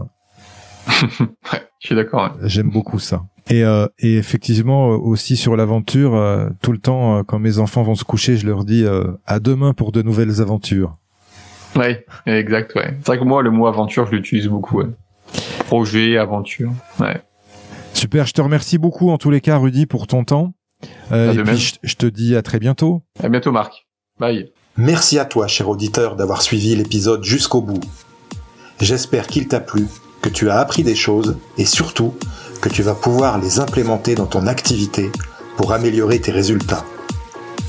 [1.02, 2.36] ouais, je suis d'accord.
[2.43, 3.24] J'aime beaucoup ça.
[3.49, 3.62] Et,
[3.99, 6.12] et effectivement aussi sur l'aventure,
[6.62, 8.86] tout le temps quand mes enfants vont se coucher, je leur dis
[9.26, 10.97] à demain pour de nouvelles aventures.
[11.76, 12.95] Ouais, exact, ouais.
[12.99, 14.88] C'est vrai que moi, le mot aventure, je l'utilise beaucoup, ouais.
[15.67, 17.22] Projet, aventure, ouais.
[17.93, 20.53] Super, je te remercie beaucoup en tous les cas, Rudy, pour ton temps.
[21.11, 23.03] Euh, et puis, je, te dis à très bientôt.
[23.22, 23.88] À bientôt, Marc.
[24.19, 24.51] Bye.
[24.78, 27.82] Merci à toi, cher auditeur, d'avoir suivi l'épisode jusqu'au bout.
[28.80, 29.86] J'espère qu'il t'a plu,
[30.22, 32.15] que tu as appris des choses et surtout
[32.61, 35.11] que tu vas pouvoir les implémenter dans ton activité
[35.57, 36.86] pour améliorer tes résultats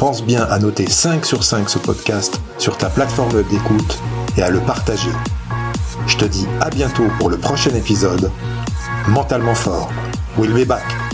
[0.02, 4.00] pense bien à noter 5 sur 5 ce podcast sur ta plateforme d'écoute
[4.36, 5.12] et à le partager.
[6.08, 8.32] Je te dis à bientôt pour le prochain épisode.
[9.06, 9.92] Mentalement fort.
[10.36, 11.11] We'll be back.